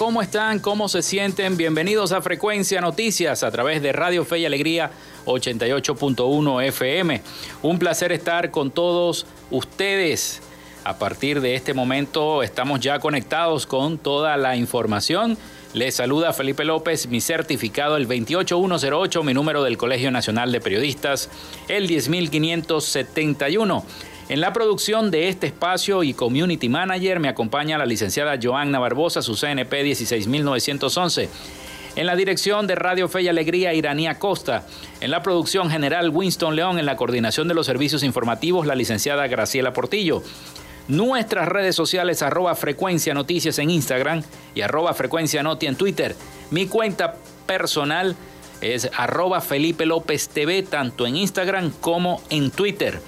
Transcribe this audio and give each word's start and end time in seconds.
¿Cómo 0.00 0.22
están? 0.22 0.60
¿Cómo 0.60 0.88
se 0.88 1.02
sienten? 1.02 1.58
Bienvenidos 1.58 2.12
a 2.12 2.22
Frecuencia 2.22 2.80
Noticias 2.80 3.42
a 3.42 3.50
través 3.50 3.82
de 3.82 3.92
Radio 3.92 4.24
Fe 4.24 4.38
y 4.38 4.46
Alegría 4.46 4.90
88.1 5.26 6.64
FM. 6.68 7.20
Un 7.60 7.78
placer 7.78 8.10
estar 8.10 8.50
con 8.50 8.70
todos 8.70 9.26
ustedes. 9.50 10.40
A 10.84 10.96
partir 10.96 11.42
de 11.42 11.54
este 11.54 11.74
momento 11.74 12.42
estamos 12.42 12.80
ya 12.80 12.98
conectados 12.98 13.66
con 13.66 13.98
toda 13.98 14.38
la 14.38 14.56
información. 14.56 15.36
Les 15.74 15.96
saluda 15.96 16.32
Felipe 16.32 16.64
López, 16.64 17.06
mi 17.06 17.20
certificado 17.20 17.98
el 17.98 18.06
28108, 18.06 19.22
mi 19.22 19.34
número 19.34 19.62
del 19.62 19.76
Colegio 19.76 20.10
Nacional 20.10 20.50
de 20.50 20.62
Periodistas, 20.62 21.28
el 21.68 21.86
10571. 21.86 23.84
En 24.30 24.40
la 24.40 24.52
producción 24.52 25.10
de 25.10 25.28
este 25.28 25.48
espacio 25.48 26.04
y 26.04 26.14
Community 26.14 26.68
Manager 26.68 27.18
me 27.18 27.28
acompaña 27.28 27.76
la 27.76 27.84
licenciada 27.84 28.38
Joanna 28.40 28.78
Barbosa, 28.78 29.22
su 29.22 29.34
CNP 29.34 29.82
16911. 29.82 31.28
En 31.96 32.06
la 32.06 32.14
dirección 32.14 32.68
de 32.68 32.76
Radio 32.76 33.08
Fe 33.08 33.22
y 33.22 33.28
Alegría, 33.28 33.74
Iranía 33.74 34.20
Costa. 34.20 34.68
En 35.00 35.10
la 35.10 35.24
producción 35.24 35.68
general, 35.68 36.10
Winston 36.10 36.54
León. 36.54 36.78
En 36.78 36.86
la 36.86 36.94
coordinación 36.94 37.48
de 37.48 37.54
los 37.54 37.66
servicios 37.66 38.04
informativos, 38.04 38.68
la 38.68 38.76
licenciada 38.76 39.26
Graciela 39.26 39.72
Portillo. 39.72 40.22
Nuestras 40.86 41.48
redes 41.48 41.74
sociales, 41.74 42.22
arroba 42.22 42.54
frecuencia 42.54 43.12
noticias 43.14 43.58
en 43.58 43.68
Instagram 43.68 44.22
y 44.54 44.60
arroba 44.60 44.94
frecuencia 44.94 45.42
noti 45.42 45.66
en 45.66 45.74
Twitter. 45.74 46.14
Mi 46.52 46.68
cuenta 46.68 47.16
personal 47.46 48.14
es 48.60 48.88
arroba 48.96 49.40
Felipe 49.40 49.86
López 49.86 50.28
TV, 50.28 50.62
tanto 50.62 51.04
en 51.04 51.16
Instagram 51.16 51.72
como 51.80 52.22
en 52.30 52.52
Twitter. 52.52 53.00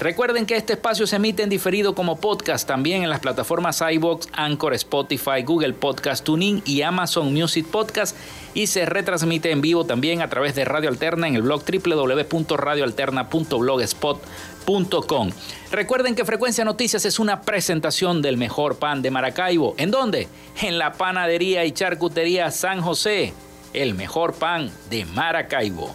Recuerden 0.01 0.45
que 0.45 0.57
este 0.57 0.73
espacio 0.73 1.07
se 1.07 1.15
emite 1.17 1.45
en 1.45 1.51
diferido 1.51 1.95
como 1.95 2.21
podcast 2.21 2.67
también 2.67 3.05
en 3.05 3.11
las 3.11 3.21
plataformas 3.21 3.81
iBox, 3.81 4.27
Anchor, 4.33 4.75
Spotify, 4.75 5.45
Google 5.45 5.75
Podcast, 5.75 6.25
Tuning 6.25 6.61
y 6.67 6.83
Amazon 6.83 7.33
Music 7.33 7.65
Podcast 7.65 8.17
y 8.55 8.67
se 8.67 8.87
retransmite 8.87 9.53
en 9.53 9.61
vivo 9.61 9.87
también 9.87 10.21
a 10.21 10.29
través 10.29 10.57
de 10.57 10.65
Radio 10.65 10.89
Alterna 10.89 11.29
en 11.29 11.37
el 11.37 11.43
blog 11.43 11.63
www.radioalterna.blogspot.com. 11.63 14.58
Recuerden 15.71 16.15
que 16.15 16.27
Frecuencia 16.27 16.62
Noticias 16.62 17.06
es 17.06 17.19
una 17.19 17.41
presentación 17.41 18.21
del 18.21 18.37
mejor 18.37 18.77
pan 18.77 19.01
de 19.01 19.11
Maracaibo. 19.11 19.75
¿En 19.79 19.91
dónde? 19.91 20.29
En 20.61 20.77
la 20.77 20.93
panadería 20.93 21.65
y 21.65 21.73
charcutería 21.73 22.51
San 22.51 22.83
José, 22.83 23.33
el 23.73 23.95
mejor 23.95 24.34
pan 24.34 24.71
de 24.91 25.07
Maracaibo. 25.07 25.95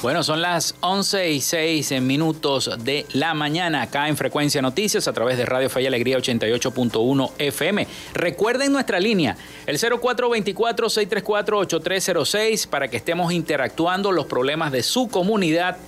Bueno, 0.00 0.22
son 0.22 0.40
las 0.40 0.76
11 0.80 1.32
y 1.32 1.40
6 1.40 2.00
minutos 2.02 2.70
de 2.84 3.04
la 3.14 3.34
mañana 3.34 3.82
acá 3.82 4.06
en 4.06 4.16
Frecuencia 4.16 4.62
Noticias 4.62 5.08
a 5.08 5.12
través 5.12 5.36
de 5.36 5.44
Radio 5.44 5.68
Fe 5.68 5.82
y 5.82 5.88
Alegría 5.88 6.16
88.1 6.18 7.32
FM. 7.36 7.84
Recuerden 8.14 8.70
nuestra 8.70 9.00
línea, 9.00 9.36
el 9.66 9.76
0424-634-8306 9.76 12.68
para 12.68 12.86
que 12.86 12.96
estemos 12.96 13.32
interactuando 13.32 14.12
los 14.12 14.26
problemas 14.26 14.70
de 14.70 14.84
su 14.84 15.08
comunidad 15.08 15.78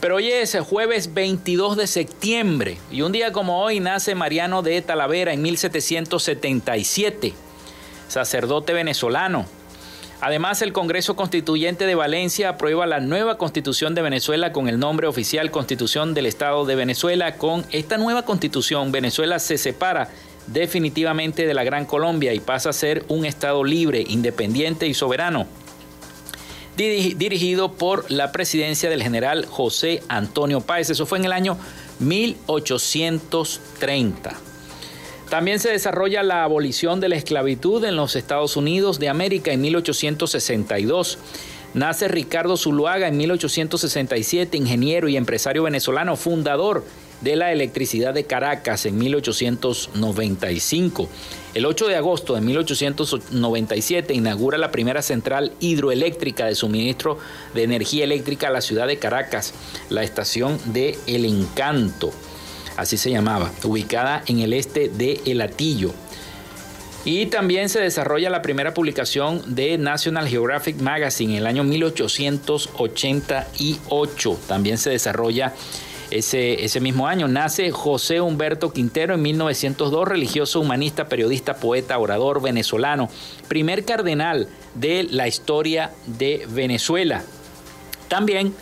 Pero 0.00 0.16
hoy 0.16 0.30
es 0.30 0.56
jueves 0.60 1.14
22 1.14 1.76
de 1.76 1.86
septiembre 1.86 2.76
y 2.90 3.00
un 3.00 3.12
día 3.12 3.32
como 3.32 3.62
hoy 3.62 3.80
nace 3.80 4.14
Mariano 4.14 4.62
de 4.62 4.82
Talavera 4.82 5.32
en 5.32 5.40
1777, 5.40 7.32
sacerdote 8.06 8.74
venezolano. 8.74 9.46
Además, 10.20 10.60
el 10.60 10.74
Congreso 10.74 11.16
Constituyente 11.16 11.86
de 11.86 11.94
Valencia 11.94 12.50
aprueba 12.50 12.86
la 12.86 13.00
nueva 13.00 13.38
Constitución 13.38 13.94
de 13.94 14.02
Venezuela 14.02 14.52
con 14.52 14.68
el 14.68 14.78
nombre 14.78 15.06
oficial 15.06 15.50
Constitución 15.50 16.12
del 16.12 16.26
Estado 16.26 16.66
de 16.66 16.74
Venezuela. 16.74 17.36
Con 17.36 17.64
esta 17.70 17.96
nueva 17.96 18.24
Constitución, 18.24 18.92
Venezuela 18.92 19.38
se 19.38 19.56
separa 19.56 20.08
definitivamente 20.46 21.46
de 21.46 21.54
la 21.54 21.64
Gran 21.64 21.86
Colombia 21.86 22.34
y 22.34 22.40
pasa 22.40 22.70
a 22.70 22.74
ser 22.74 23.04
un 23.08 23.24
Estado 23.24 23.64
libre, 23.64 24.04
independiente 24.06 24.86
y 24.86 24.94
soberano 24.94 25.46
dirigido 26.76 27.72
por 27.72 28.10
la 28.10 28.32
presidencia 28.32 28.90
del 28.90 29.02
general 29.02 29.46
José 29.46 30.02
Antonio 30.08 30.60
Páez. 30.60 30.90
Eso 30.90 31.06
fue 31.06 31.16
en 31.18 31.24
el 31.24 31.32
año 31.32 31.56
1830. 32.00 34.34
También 35.30 35.58
se 35.58 35.70
desarrolla 35.70 36.22
la 36.22 36.44
abolición 36.44 37.00
de 37.00 37.08
la 37.08 37.16
esclavitud 37.16 37.82
en 37.84 37.96
los 37.96 38.14
Estados 38.14 38.56
Unidos 38.56 39.00
de 39.00 39.08
América 39.08 39.52
en 39.52 39.60
1862. 39.60 41.18
Nace 41.74 42.06
Ricardo 42.08 42.56
Zuluaga 42.56 43.08
en 43.08 43.16
1867, 43.16 44.56
ingeniero 44.56 45.08
y 45.08 45.16
empresario 45.16 45.64
venezolano, 45.64 46.14
fundador 46.16 46.84
de 47.20 47.36
la 47.36 47.52
electricidad 47.52 48.14
de 48.14 48.24
Caracas 48.24 48.86
en 48.86 48.98
1895. 48.98 51.08
El 51.54 51.64
8 51.64 51.88
de 51.88 51.96
agosto 51.96 52.34
de 52.34 52.42
1897 52.42 54.14
inaugura 54.14 54.58
la 54.58 54.70
primera 54.70 55.02
central 55.02 55.52
hidroeléctrica 55.60 56.46
de 56.46 56.54
suministro 56.54 57.18
de 57.54 57.62
energía 57.62 58.04
eléctrica 58.04 58.48
a 58.48 58.50
la 58.50 58.60
ciudad 58.60 58.86
de 58.86 58.98
Caracas, 58.98 59.54
la 59.88 60.02
estación 60.02 60.58
de 60.66 60.98
El 61.06 61.24
Encanto, 61.24 62.12
así 62.76 62.98
se 62.98 63.10
llamaba, 63.10 63.50
ubicada 63.64 64.22
en 64.26 64.40
el 64.40 64.52
este 64.52 64.90
de 64.90 65.20
El 65.24 65.40
Atillo. 65.40 65.94
Y 67.06 67.24
también 67.26 67.68
se 67.68 67.80
desarrolla 67.80 68.30
la 68.30 68.42
primera 68.42 68.74
publicación 68.74 69.54
de 69.54 69.78
National 69.78 70.26
Geographic 70.26 70.80
Magazine 70.80 71.34
en 71.34 71.38
el 71.38 71.46
año 71.46 71.62
1888. 71.62 74.38
También 74.48 74.76
se 74.76 74.90
desarrolla 74.90 75.54
ese, 76.10 76.64
ese 76.64 76.80
mismo 76.80 77.06
año 77.06 77.28
nace 77.28 77.70
José 77.70 78.20
Humberto 78.20 78.72
Quintero 78.72 79.14
en 79.14 79.22
1902, 79.22 80.08
religioso, 80.08 80.60
humanista, 80.60 81.08
periodista, 81.08 81.56
poeta, 81.56 81.98
orador 81.98 82.40
venezolano, 82.40 83.08
primer 83.48 83.84
cardenal 83.84 84.48
de 84.74 85.04
la 85.04 85.26
historia 85.28 85.92
de 86.06 86.46
Venezuela. 86.48 87.24
También 88.08 88.54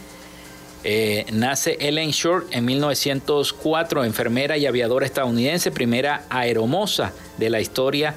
eh, 0.84 1.26
nace 1.32 1.76
Ellen 1.80 2.10
Short 2.10 2.46
en 2.50 2.64
1904, 2.64 4.04
enfermera 4.04 4.56
y 4.56 4.66
aviadora 4.66 5.06
estadounidense, 5.06 5.70
primera 5.70 6.24
aeromoza 6.30 7.12
de 7.38 7.50
la 7.50 7.60
historia 7.60 8.14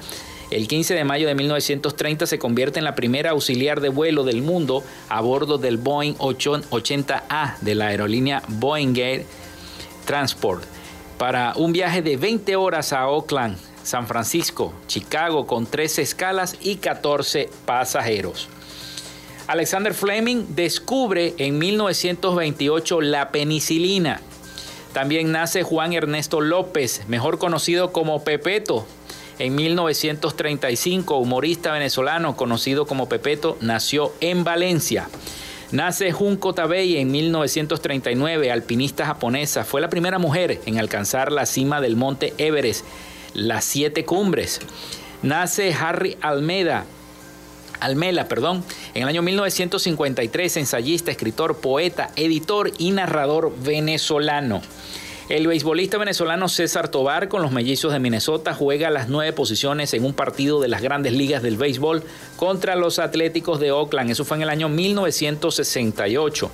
el 0.50 0.66
15 0.66 0.94
de 0.94 1.04
mayo 1.04 1.26
de 1.26 1.34
1930 1.34 2.26
se 2.26 2.38
convierte 2.38 2.78
en 2.78 2.84
la 2.84 2.94
primera 2.94 3.30
auxiliar 3.30 3.80
de 3.80 3.90
vuelo 3.90 4.24
del 4.24 4.42
mundo 4.42 4.82
a 5.08 5.20
bordo 5.20 5.58
del 5.58 5.76
Boeing 5.76 6.14
80A 6.14 7.58
de 7.60 7.74
la 7.74 7.88
aerolínea 7.88 8.42
Boeing 8.48 8.96
Air 8.96 9.26
Transport 10.06 10.64
para 11.18 11.52
un 11.56 11.72
viaje 11.72 12.00
de 12.00 12.16
20 12.16 12.56
horas 12.56 12.92
a 12.92 13.08
Oakland, 13.08 13.58
San 13.82 14.06
Francisco, 14.06 14.72
Chicago 14.86 15.46
con 15.46 15.66
13 15.66 16.02
escalas 16.02 16.56
y 16.62 16.76
14 16.76 17.50
pasajeros. 17.66 18.48
Alexander 19.48 19.92
Fleming 19.92 20.54
descubre 20.54 21.34
en 21.38 21.58
1928 21.58 23.00
la 23.00 23.30
penicilina. 23.30 24.20
También 24.92 25.32
nace 25.32 25.62
Juan 25.62 25.92
Ernesto 25.92 26.40
López, 26.40 27.02
mejor 27.08 27.38
conocido 27.38 27.92
como 27.92 28.24
Pepeto, 28.24 28.86
en 29.38 29.54
1935, 29.54 31.16
humorista 31.16 31.72
venezolano 31.72 32.36
conocido 32.36 32.86
como 32.86 33.08
Pepeto, 33.08 33.56
nació 33.60 34.12
en 34.20 34.44
Valencia. 34.44 35.08
Nace 35.70 36.12
Junko 36.12 36.54
Tabei 36.54 36.96
en 36.96 37.10
1939, 37.10 38.50
alpinista 38.50 39.06
japonesa. 39.06 39.64
Fue 39.64 39.80
la 39.80 39.90
primera 39.90 40.18
mujer 40.18 40.60
en 40.66 40.78
alcanzar 40.78 41.30
la 41.30 41.46
cima 41.46 41.80
del 41.80 41.94
monte 41.94 42.32
Everest, 42.38 42.84
las 43.34 43.64
siete 43.64 44.04
cumbres. 44.04 44.60
Nace 45.22 45.74
Harry 45.74 46.16
Almeida, 46.20 46.86
Almela, 47.80 48.28
perdón, 48.28 48.64
en 48.94 49.02
el 49.02 49.08
año 49.08 49.22
1953, 49.22 50.56
ensayista, 50.56 51.10
escritor, 51.10 51.58
poeta, 51.58 52.10
editor 52.16 52.72
y 52.78 52.90
narrador 52.90 53.54
venezolano. 53.62 54.62
El 55.28 55.46
beisbolista 55.46 55.98
venezolano 55.98 56.48
César 56.48 56.88
Tobar 56.88 57.28
con 57.28 57.42
los 57.42 57.52
mellizos 57.52 57.92
de 57.92 57.98
Minnesota 57.98 58.54
juega 58.54 58.88
las 58.88 59.10
nueve 59.10 59.34
posiciones 59.34 59.92
en 59.92 60.06
un 60.06 60.14
partido 60.14 60.58
de 60.58 60.68
las 60.68 60.80
grandes 60.80 61.12
ligas 61.12 61.42
del 61.42 61.58
béisbol 61.58 62.02
contra 62.36 62.76
los 62.76 62.98
Atléticos 62.98 63.60
de 63.60 63.70
Oakland. 63.70 64.10
Eso 64.10 64.24
fue 64.24 64.38
en 64.38 64.44
el 64.44 64.48
año 64.48 64.70
1968. 64.70 66.50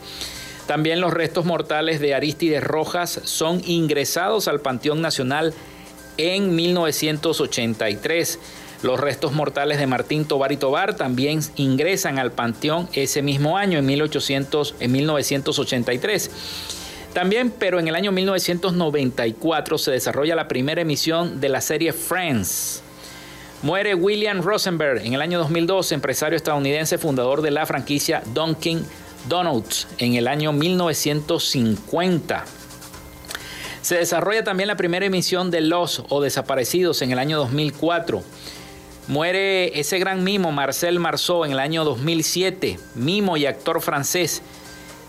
También 0.66 1.00
los 1.00 1.14
restos 1.14 1.44
mortales 1.44 2.00
de 2.00 2.14
Aristides 2.14 2.64
Rojas 2.64 3.20
son 3.22 3.62
ingresados 3.64 4.48
al 4.48 4.60
Panteón 4.60 5.00
Nacional 5.00 5.54
en 6.16 6.56
1983. 6.56 8.40
Los 8.82 8.98
restos 8.98 9.32
mortales 9.32 9.78
de 9.78 9.86
Martín 9.86 10.24
Tobar 10.24 10.50
y 10.50 10.56
Tobar 10.56 10.96
también 10.96 11.38
ingresan 11.54 12.18
al 12.18 12.32
Panteón 12.32 12.88
ese 12.92 13.22
mismo 13.22 13.56
año, 13.56 13.78
en, 13.78 13.86
1800, 13.86 14.74
en 14.80 14.90
1983. 14.90 16.83
También, 17.14 17.54
pero 17.56 17.78
en 17.78 17.86
el 17.86 17.94
año 17.94 18.10
1994 18.10 19.78
se 19.78 19.92
desarrolla 19.92 20.34
la 20.34 20.48
primera 20.48 20.80
emisión 20.80 21.40
de 21.40 21.48
la 21.48 21.60
serie 21.60 21.92
Friends. 21.92 22.82
Muere 23.62 23.94
William 23.94 24.42
Rosenberg 24.42 25.00
en 25.06 25.14
el 25.14 25.22
año 25.22 25.38
2002, 25.38 25.92
empresario 25.92 26.36
estadounidense, 26.36 26.98
fundador 26.98 27.40
de 27.40 27.52
la 27.52 27.66
franquicia 27.66 28.20
Dunkin' 28.34 28.84
Donuts 29.28 29.86
en 29.98 30.16
el 30.16 30.26
año 30.26 30.52
1950. 30.52 32.44
Se 33.80 33.96
desarrolla 33.96 34.42
también 34.42 34.66
la 34.66 34.76
primera 34.76 35.06
emisión 35.06 35.52
de 35.52 35.60
Los 35.60 36.02
o 36.08 36.20
Desaparecidos 36.20 37.00
en 37.00 37.12
el 37.12 37.20
año 37.20 37.38
2004. 37.38 38.24
Muere 39.06 39.78
ese 39.78 40.00
gran 40.00 40.24
mimo 40.24 40.50
Marcel 40.50 40.98
Marceau 40.98 41.44
en 41.44 41.52
el 41.52 41.60
año 41.60 41.84
2007, 41.84 42.80
mimo 42.96 43.36
y 43.36 43.46
actor 43.46 43.80
francés 43.80 44.42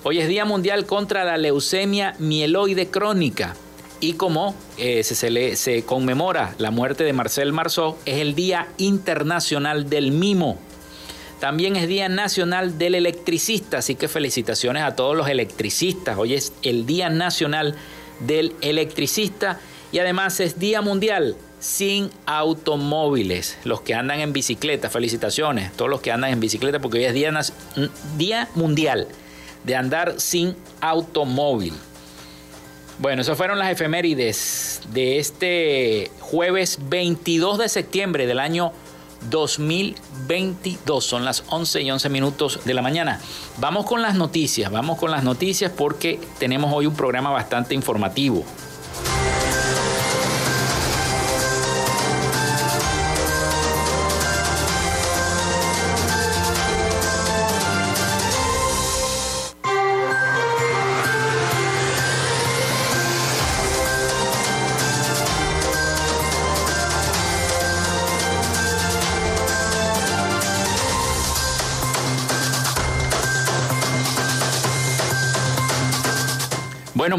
Hoy 0.07 0.19
es 0.19 0.27
Día 0.27 0.45
Mundial 0.45 0.85
contra 0.85 1.23
la 1.23 1.35
Leucemia 1.35 2.13
Mieloide 2.19 2.91
Crónica. 2.91 3.55
Y 3.99 4.13
como 4.13 4.53
eh, 4.77 5.01
se, 5.03 5.83
conmemora 5.83 6.53
la 6.59 6.69
muerte 6.69 7.03
de 7.03 7.11
Marcel 7.11 7.51
Marceau, 7.51 7.97
es 8.05 8.19
el 8.19 8.35
Día 8.35 8.67
Internacional 8.77 9.89
del 9.89 10.11
Mimo. 10.11 10.59
También 11.39 11.75
es 11.75 11.87
Día 11.87 12.07
Nacional 12.07 12.77
del 12.77 12.93
Electricista, 12.93 13.79
así 13.79 13.95
que 13.95 14.07
felicitaciones 14.07 14.83
a 14.83 14.95
todos 14.95 15.17
los 15.17 15.27
electricistas. 15.27 16.19
Hoy 16.19 16.35
es 16.35 16.53
el 16.61 16.85
Día 16.85 17.09
Nacional 17.09 17.73
del 18.19 18.53
Electricista 18.61 19.59
y 19.91 19.97
además 19.97 20.39
es 20.39 20.59
Día 20.59 20.83
Mundial 20.83 21.35
sin 21.59 22.11
automóviles. 22.27 23.57
Los 23.63 23.81
que 23.81 23.95
andan 23.95 24.19
en 24.19 24.33
bicicleta, 24.33 24.91
felicitaciones. 24.91 25.71
Todos 25.71 25.89
los 25.89 26.01
que 26.01 26.11
andan 26.11 26.29
en 26.29 26.39
bicicleta 26.39 26.77
porque 26.77 26.99
hoy 26.99 27.05
es 27.05 27.51
día 28.19 28.49
Mundial 28.53 29.07
de 29.65 29.75
andar 29.75 30.15
sin 30.19 30.55
automóvil. 30.81 31.73
Bueno, 32.97 33.21
esas 33.21 33.37
fueron 33.37 33.59
las 33.59 33.71
efemérides 33.71 34.81
de 34.93 35.19
este 35.19 36.11
jueves 36.21 36.79
22 36.87 37.57
de 37.57 37.67
septiembre 37.67 38.25
del 38.25 38.39
año 38.39 38.71
2022. 39.29 41.03
Son 41.03 41.25
las 41.25 41.43
11 41.49 41.81
y 41.81 41.91
11 41.91 42.09
minutos 42.09 42.59
de 42.63 42.73
la 42.73 42.81
mañana. 42.81 43.19
Vamos 43.57 43.85
con 43.85 44.01
las 44.01 44.15
noticias, 44.15 44.71
vamos 44.71 44.97
con 44.97 45.11
las 45.11 45.23
noticias 45.23 45.71
porque 45.75 46.19
tenemos 46.39 46.71
hoy 46.73 46.85
un 46.85 46.95
programa 46.95 47.31
bastante 47.31 47.75
informativo. 47.75 48.45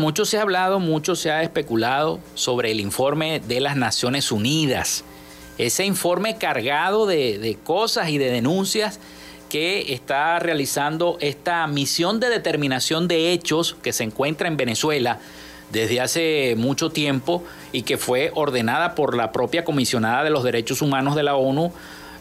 Mucho 0.07 0.25
se 0.25 0.39
ha 0.39 0.43
hablado, 0.43 0.79
mucho 0.79 1.17
se 1.17 1.33
ha 1.33 1.43
especulado 1.43 2.21
sobre 2.37 2.71
el 2.71 2.79
informe 2.79 3.41
de 3.41 3.59
las 3.59 3.75
Naciones 3.75 4.31
Unidas. 4.31 5.03
Ese 5.59 5.85
informe 5.85 6.39
cargado 6.39 7.07
de, 7.07 7.59
cosas 7.65 8.09
y 8.11 8.17
de 8.17 8.31
denuncias 8.31 9.01
que 9.49 9.93
está 9.93 10.39
realizando 10.39 11.19
esta 11.21 11.67
misión 11.67 12.21
de 12.21 12.29
determinación 12.29 13.09
de 13.09 13.33
hechos 13.33 13.77
que 13.83 13.93
se 13.93 14.05
encuentra 14.05 14.47
en 14.47 14.57
Venezuela 14.57 15.19
desde 15.73 16.01
hace 16.01 16.55
mucho 16.57 16.91
tiempo 16.91 17.43
y 17.73 17.83
que 17.83 17.99
fue 17.99 18.31
ordenada 18.37 18.95
por 18.95 19.17
la 19.17 19.33
propia 19.33 19.65
comisionada 19.65 20.23
de 20.23 20.31
los 20.31 20.45
derechos 20.45 20.83
humanos 20.83 21.17
de 21.17 21.25
la 21.25 21.35
ONU, 21.35 21.73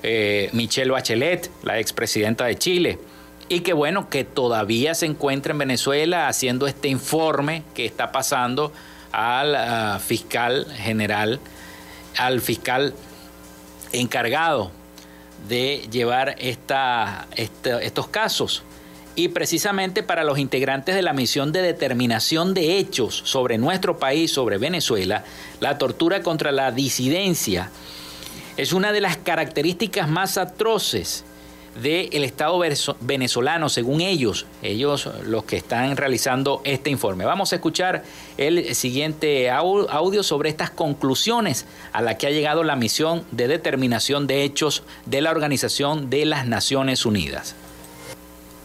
eh, 0.02 0.50
Michelle 0.54 0.90
Bachelet, 0.90 1.52
la 1.62 1.80
expresidenta 1.80 2.46
de 2.46 2.58
Chile 2.58 2.98
y 3.48 3.60
que 3.62 3.74
bueno, 3.74 4.10
que 4.10 4.24
todavía 4.24 4.96
se 4.96 5.06
encuentra 5.06 5.52
en 5.52 5.60
Venezuela 5.60 6.28
haciendo 6.28 6.68
este 6.68 6.88
informe 6.88 7.64
que 7.74 7.86
está 7.86 8.12
pasando 8.12 8.72
al 9.12 9.56
ah, 9.56 10.00
fiscal 10.00 10.66
general, 10.76 11.40
al 12.18 12.42
fiscal 12.42 12.94
encargado 13.92 14.72
de 15.48 15.88
llevar 15.92 16.36
esta, 16.40 17.28
estos 17.36 18.08
casos. 18.08 18.64
Y 19.18 19.30
precisamente 19.30 20.04
para 20.04 20.26
los 20.26 20.40
integrantes 20.40 20.94
de 20.94 21.02
la 21.02 21.14
misión 21.14 21.54
de 21.54 21.62
determinación 21.62 22.54
de 22.54 22.78
hechos 22.78 23.22
sobre 23.24 23.58
nuestro 23.58 23.98
país, 23.98 24.32
sobre 24.32 24.58
Venezuela, 24.58 25.24
la 25.62 25.78
tortura 25.78 26.22
contra 26.22 26.52
la 26.52 26.72
disidencia 26.72 27.70
es 28.58 28.74
una 28.74 28.92
de 28.92 29.02
las 29.02 29.18
características 29.18 30.10
más 30.10 30.38
atroces 30.38 31.24
del 31.82 32.24
Estado 32.24 32.60
venezolano, 33.02 33.70
según 33.70 34.02
ellos, 34.02 34.46
ellos 34.62 35.10
los 35.26 35.44
que 35.44 35.58
están 35.58 35.98
realizando 35.98 36.62
este 36.64 36.90
informe. 36.90 37.26
Vamos 37.26 37.52
a 37.52 37.56
escuchar 37.56 38.04
el 38.38 38.74
siguiente 38.76 39.50
audio 39.50 40.24
sobre 40.24 40.50
estas 40.50 40.70
conclusiones 40.70 41.66
a 41.92 42.02
las 42.02 42.16
que 42.16 42.28
ha 42.28 42.32
llegado 42.32 42.64
la 42.64 42.76
misión 42.76 43.26
de 43.32 43.48
determinación 43.48 44.28
de 44.28 44.44
hechos 44.44 44.84
de 45.06 45.22
la 45.22 45.32
Organización 45.32 46.10
de 46.10 46.26
las 46.26 46.48
Naciones 46.48 47.06
Unidas. 47.06 47.56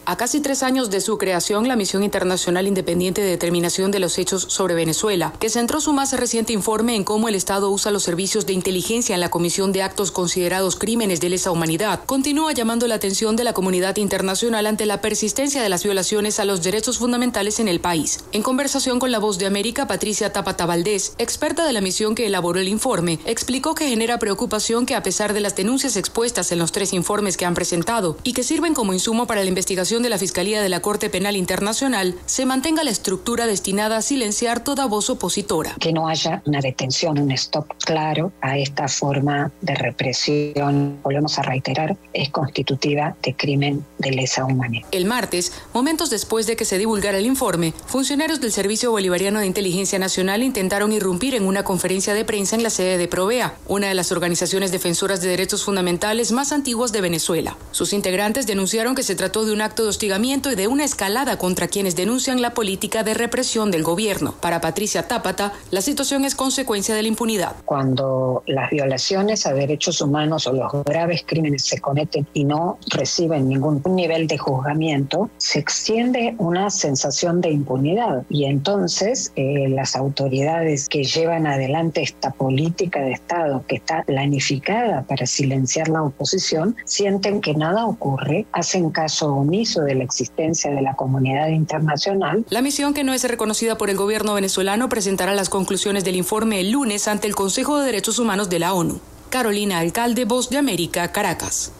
A 0.06 0.16
casi 0.16 0.40
tres 0.40 0.62
años 0.62 0.90
de 0.90 1.00
su 1.00 1.18
creación, 1.18 1.68
la 1.68 1.76
Misión 1.76 2.02
Internacional 2.02 2.66
Independiente 2.66 3.20
de 3.20 3.28
Determinación 3.28 3.90
de 3.90 4.00
los 4.00 4.18
Hechos 4.18 4.46
sobre 4.48 4.74
Venezuela, 4.74 5.32
que 5.38 5.50
centró 5.50 5.80
su 5.80 5.92
más 5.92 6.12
reciente 6.14 6.52
informe 6.52 6.96
en 6.96 7.04
cómo 7.04 7.28
el 7.28 7.34
Estado 7.34 7.70
usa 7.70 7.92
los 7.92 8.02
servicios 8.02 8.46
de 8.46 8.54
inteligencia 8.54 9.14
en 9.14 9.20
la 9.20 9.30
comisión 9.30 9.72
de 9.72 9.82
actos 9.82 10.10
considerados 10.10 10.76
crímenes 10.76 11.20
de 11.20 11.28
lesa 11.28 11.50
humanidad, 11.50 12.00
continúa 12.06 12.52
llamando 12.52 12.86
la 12.86 12.94
atención 12.94 13.36
de 13.36 13.44
la 13.44 13.52
comunidad 13.52 13.98
internacional 13.98 14.66
ante 14.66 14.86
la 14.86 15.00
persistencia 15.00 15.62
de 15.62 15.68
las 15.68 15.84
violaciones 15.84 16.40
a 16.40 16.44
los 16.44 16.62
derechos 16.62 16.98
fundamentales 16.98 17.60
en 17.60 17.68
el 17.68 17.80
país. 17.80 18.24
En 18.32 18.42
conversación 18.42 18.98
con 18.98 19.12
la 19.12 19.18
voz 19.18 19.38
de 19.38 19.46
América, 19.46 19.86
Patricia 19.86 20.32
Tapata 20.32 20.66
Valdés, 20.66 21.14
experta 21.18 21.66
de 21.66 21.72
la 21.72 21.82
misión 21.82 22.14
que 22.14 22.26
elaboró 22.26 22.58
el 22.58 22.68
informe, 22.68 23.20
explicó 23.26 23.74
que 23.74 23.88
genera 23.88 24.18
preocupación 24.18 24.86
que 24.86 24.94
a 24.94 25.02
pesar 25.02 25.34
de 25.34 25.40
las 25.40 25.56
denuncias 25.56 25.96
expuestas 25.96 26.50
en 26.52 26.58
los 26.58 26.72
tres 26.72 26.94
informes 26.94 27.36
que 27.36 27.44
han 27.44 27.54
presentado 27.54 28.16
y 28.24 28.32
que 28.32 28.42
sirven 28.42 28.74
como 28.74 28.94
insumo 28.94 29.26
para 29.26 29.42
la 29.42 29.48
investigación 29.48 29.90
de 30.02 30.08
la 30.08 30.18
Fiscalía 30.18 30.62
de 30.62 30.68
la 30.68 30.80
Corte 30.80 31.10
Penal 31.10 31.36
Internacional 31.36 32.14
se 32.26 32.46
mantenga 32.46 32.84
la 32.84 32.90
estructura 32.90 33.46
destinada 33.46 33.96
a 33.96 34.02
silenciar 34.02 34.64
toda 34.64 34.86
voz 34.86 35.10
opositora. 35.10 35.74
Que 35.78 35.92
no 35.92 36.08
haya 36.08 36.42
una 36.46 36.60
detención, 36.60 37.18
un 37.18 37.30
stop 37.32 37.66
claro 37.84 38.32
a 38.40 38.58
esta 38.58 38.88
forma 38.88 39.50
de 39.60 39.74
represión, 39.74 40.98
volvemos 41.02 41.38
a 41.38 41.42
reiterar, 41.42 41.96
es 42.12 42.30
constitutiva 42.30 43.16
de 43.22 43.34
crimen 43.34 43.84
de 43.98 44.10
lesa 44.10 44.44
humanidad. 44.44 44.88
El 44.92 45.04
martes, 45.04 45.52
momentos 45.72 46.10
después 46.10 46.46
de 46.46 46.56
que 46.56 46.64
se 46.64 46.78
divulgara 46.78 47.18
el 47.18 47.26
informe, 47.26 47.72
funcionarios 47.86 48.40
del 48.40 48.52
Servicio 48.52 48.90
Bolivariano 48.90 49.40
de 49.40 49.46
Inteligencia 49.46 49.98
Nacional 49.98 50.42
intentaron 50.42 50.92
irrumpir 50.92 51.34
en 51.34 51.44
una 51.44 51.64
conferencia 51.64 52.14
de 52.14 52.24
prensa 52.24 52.56
en 52.56 52.62
la 52.62 52.70
sede 52.70 52.98
de 52.98 53.08
Provea, 53.08 53.54
una 53.66 53.88
de 53.88 53.94
las 53.94 54.12
organizaciones 54.12 54.72
defensoras 54.72 55.20
de 55.20 55.28
derechos 55.28 55.64
fundamentales 55.64 56.32
más 56.32 56.52
antiguas 56.52 56.92
de 56.92 57.00
Venezuela. 57.00 57.56
Sus 57.70 57.92
integrantes 57.92 58.46
denunciaron 58.46 58.94
que 58.94 59.02
se 59.02 59.14
trató 59.14 59.44
de 59.44 59.52
un 59.52 59.60
acto 59.60 59.79
de 59.82 59.88
hostigamiento 59.88 60.50
y 60.50 60.54
de 60.54 60.68
una 60.68 60.84
escalada 60.84 61.38
contra 61.38 61.68
quienes 61.68 61.96
denuncian 61.96 62.42
la 62.42 62.54
política 62.54 63.02
de 63.02 63.14
represión 63.14 63.70
del 63.70 63.82
gobierno. 63.82 64.34
Para 64.40 64.60
Patricia 64.60 65.08
Tápata, 65.08 65.52
la 65.70 65.80
situación 65.80 66.24
es 66.24 66.34
consecuencia 66.34 66.94
de 66.94 67.02
la 67.02 67.08
impunidad. 67.08 67.56
Cuando 67.64 68.42
las 68.46 68.70
violaciones 68.70 69.46
a 69.46 69.54
derechos 69.54 70.00
humanos 70.00 70.46
o 70.46 70.52
los 70.52 70.72
graves 70.84 71.24
crímenes 71.26 71.64
se 71.64 71.80
cometen 71.80 72.26
y 72.32 72.44
no 72.44 72.78
reciben 72.88 73.48
ningún 73.48 73.82
nivel 73.86 74.26
de 74.26 74.38
juzgamiento, 74.38 75.30
se 75.38 75.58
extiende 75.58 76.34
una 76.38 76.70
sensación 76.70 77.40
de 77.40 77.50
impunidad 77.50 78.24
y 78.28 78.44
entonces 78.44 79.32
eh, 79.36 79.68
las 79.68 79.96
autoridades 79.96 80.88
que 80.88 81.04
llevan 81.04 81.46
adelante 81.46 82.02
esta 82.02 82.30
política 82.30 83.00
de 83.00 83.12
Estado 83.12 83.64
que 83.66 83.76
está 83.76 84.02
planificada 84.04 85.02
para 85.02 85.26
silenciar 85.26 85.88
la 85.88 86.02
oposición 86.02 86.76
sienten 86.84 87.40
que 87.40 87.54
nada 87.54 87.86
ocurre, 87.86 88.46
hacen 88.52 88.90
caso 88.90 89.34
omiso 89.34 89.69
de 89.78 89.94
la 89.94 90.04
existencia 90.04 90.70
de 90.72 90.82
la 90.82 90.94
comunidad 90.94 91.48
internacional. 91.48 92.44
La 92.50 92.62
misión, 92.62 92.94
que 92.94 93.04
no 93.04 93.14
es 93.14 93.22
reconocida 93.24 93.78
por 93.78 93.90
el 93.90 93.96
gobierno 93.96 94.34
venezolano, 94.34 94.88
presentará 94.88 95.34
las 95.34 95.48
conclusiones 95.48 96.04
del 96.04 96.16
informe 96.16 96.60
el 96.60 96.72
lunes 96.72 97.06
ante 97.06 97.28
el 97.28 97.36
Consejo 97.36 97.78
de 97.78 97.86
Derechos 97.86 98.18
Humanos 98.18 98.50
de 98.50 98.58
la 98.58 98.74
ONU. 98.74 99.00
Carolina 99.30 99.78
Alcalde, 99.78 100.24
Voz 100.24 100.50
de 100.50 100.58
América, 100.58 101.12
Caracas. 101.12 101.72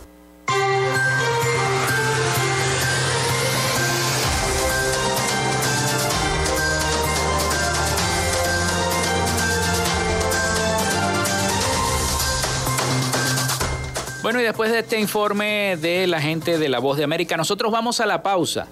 Bueno, 14.30 14.42
y 14.42 14.44
después 14.44 14.70
de 14.70 14.78
este 14.78 15.00
informe 15.00 15.76
de 15.80 16.06
la 16.06 16.20
gente 16.20 16.56
de 16.56 16.68
La 16.68 16.78
Voz 16.78 16.96
de 16.96 17.02
América, 17.02 17.37
nosotros 17.37 17.72
vamos 17.72 17.99
a 17.99 18.06
la 18.06 18.22
pausa. 18.22 18.68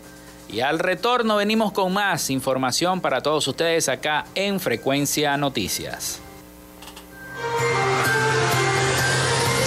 Y 0.49 0.61
al 0.61 0.79
retorno 0.79 1.35
venimos 1.35 1.73
con 1.73 1.93
más 1.93 2.31
información 2.31 3.01
para 3.01 3.23
todos 3.23 3.49
ustedes 3.49 3.89
acá 3.89 4.25
en 4.37 4.61
Frecuencia 4.61 5.37
Noticias. 5.37 6.21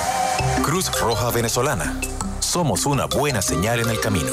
Cruz 0.64 0.90
Roja 1.00 1.30
Venezolana 1.30 2.00
somos 2.40 2.86
una 2.86 3.04
buena 3.04 3.42
señal 3.42 3.80
en 3.80 3.90
el 3.90 4.00
camino. 4.00 4.32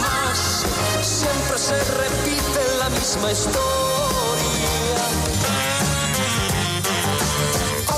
Más. 0.00 0.66
Siempre 1.02 1.58
se 1.58 1.78
repite 1.78 2.60
la 2.80 2.90
misma 2.90 3.30
historia. 3.30 3.60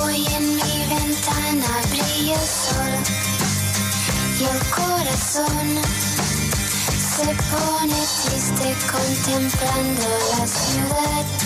Hoy 0.02 0.26
en 0.26 0.56
mi 0.56 0.86
ventana 0.88 1.68
brilla 1.90 2.34
el 2.34 2.48
sol 2.48 2.94
y 4.38 4.44
el 4.44 4.60
corazón 4.70 5.66
se 7.16 7.24
pone 7.24 8.00
triste 8.22 8.76
contemplando 8.92 10.08
la 10.38 10.46
ciudad. 10.46 11.43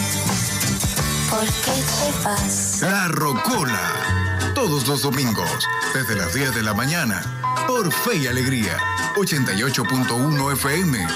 ¿Por 1.38 1.46
qué 1.46 1.70
te 1.70 2.24
vas? 2.24 2.78
La 2.80 3.06
Rocola. 3.06 4.50
Todos 4.56 4.88
los 4.88 5.02
domingos, 5.02 5.68
desde 5.94 6.16
las 6.16 6.34
10 6.34 6.52
de 6.52 6.64
la 6.64 6.74
mañana, 6.74 7.22
por 7.68 7.92
Fe 7.92 8.16
y 8.16 8.26
Alegría, 8.26 8.76
88.1 9.14 10.52
FM. 10.54 11.06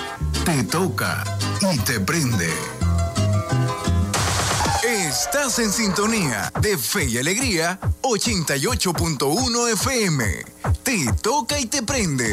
Te 0.45 0.63
toca 0.63 1.25
y 1.73 1.77
te 1.79 1.99
prende. 1.99 2.55
Estás 4.85 5.59
en 5.59 5.73
sintonía 5.73 6.53
de 6.61 6.79
Fe 6.79 7.07
y 7.07 7.19
Alegría, 7.19 7.81
88.1 8.03 9.73
FM. 9.73 10.45
Te 10.85 11.13
toca 11.21 11.59
y 11.59 11.67
te 11.67 11.83
prende. 11.83 12.33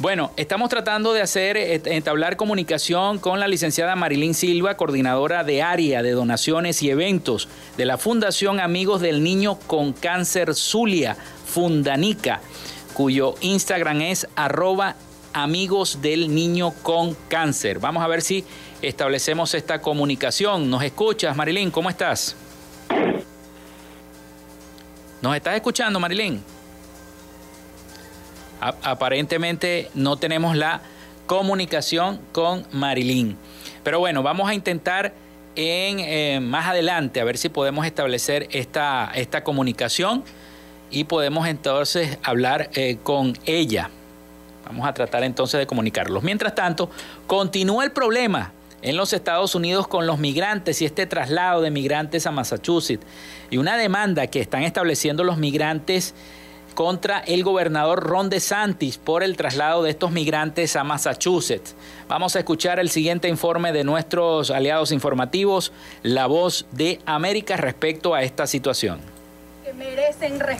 Bueno, 0.00 0.30
estamos 0.36 0.68
tratando 0.68 1.12
de 1.12 1.22
hacer, 1.22 1.56
eh, 1.56 1.82
entablar 1.86 2.36
comunicación 2.36 3.18
con 3.18 3.40
la 3.40 3.48
licenciada 3.48 3.96
Marilyn 3.96 4.32
Silva, 4.32 4.76
coordinadora 4.76 5.42
de 5.42 5.60
área 5.60 6.04
de 6.04 6.12
donaciones 6.12 6.84
y 6.84 6.90
eventos 6.90 7.48
de 7.76 7.84
la 7.84 7.98
Fundación 7.98 8.60
Amigos 8.60 9.00
del 9.00 9.24
Niño 9.24 9.58
con 9.66 9.92
Cáncer 9.92 10.54
Zulia, 10.54 11.16
Fundanica, 11.46 12.40
cuyo 12.94 13.34
Instagram 13.40 14.02
es 14.02 14.28
arroba 14.36 14.94
amigos 15.32 16.00
del 16.00 16.32
niño 16.32 16.74
con 16.82 17.16
cáncer. 17.28 17.80
Vamos 17.80 18.04
a 18.04 18.06
ver 18.06 18.22
si 18.22 18.44
establecemos 18.80 19.52
esta 19.54 19.82
comunicación. 19.82 20.70
¿Nos 20.70 20.84
escuchas, 20.84 21.36
Marilyn? 21.36 21.72
¿Cómo 21.72 21.90
estás? 21.90 22.36
¿Nos 25.20 25.34
estás 25.34 25.56
escuchando, 25.56 25.98
Marilyn? 25.98 26.40
Aparentemente 28.60 29.90
no 29.94 30.16
tenemos 30.16 30.56
la 30.56 30.80
comunicación 31.26 32.20
con 32.32 32.66
Marilyn. 32.72 33.36
Pero 33.84 34.00
bueno, 34.00 34.22
vamos 34.22 34.48
a 34.48 34.54
intentar 34.54 35.12
en, 35.54 35.98
eh, 36.00 36.40
más 36.40 36.66
adelante 36.66 37.20
a 37.20 37.24
ver 37.24 37.36
si 37.36 37.48
podemos 37.48 37.86
establecer 37.86 38.48
esta, 38.50 39.10
esta 39.14 39.44
comunicación 39.44 40.24
y 40.90 41.04
podemos 41.04 41.46
entonces 41.46 42.18
hablar 42.22 42.70
eh, 42.74 42.98
con 43.02 43.36
ella. 43.44 43.90
Vamos 44.64 44.86
a 44.86 44.94
tratar 44.94 45.24
entonces 45.24 45.58
de 45.58 45.66
comunicarlos. 45.66 46.22
Mientras 46.22 46.54
tanto, 46.54 46.90
continúa 47.26 47.84
el 47.84 47.92
problema 47.92 48.52
en 48.82 48.96
los 48.96 49.12
Estados 49.12 49.54
Unidos 49.54 49.88
con 49.88 50.06
los 50.06 50.18
migrantes 50.18 50.80
y 50.82 50.84
este 50.84 51.06
traslado 51.06 51.62
de 51.62 51.70
migrantes 51.70 52.26
a 52.26 52.30
Massachusetts 52.30 53.04
y 53.50 53.56
una 53.56 53.76
demanda 53.76 54.26
que 54.26 54.40
están 54.40 54.62
estableciendo 54.62 55.24
los 55.24 55.38
migrantes 55.38 56.14
contra 56.78 57.18
el 57.18 57.42
gobernador 57.42 58.04
Ron 58.04 58.30
DeSantis 58.30 58.98
por 58.98 59.24
el 59.24 59.36
traslado 59.36 59.82
de 59.82 59.90
estos 59.90 60.12
migrantes 60.12 60.76
a 60.76 60.84
Massachusetts. 60.84 61.74
Vamos 62.06 62.36
a 62.36 62.38
escuchar 62.38 62.78
el 62.78 62.88
siguiente 62.88 63.26
informe 63.26 63.72
de 63.72 63.82
nuestros 63.82 64.52
aliados 64.52 64.92
informativos, 64.92 65.72
La 66.04 66.28
Voz 66.28 66.66
de 66.70 67.00
América, 67.04 67.56
respecto 67.56 68.14
a 68.14 68.22
esta 68.22 68.46
situación. 68.46 69.17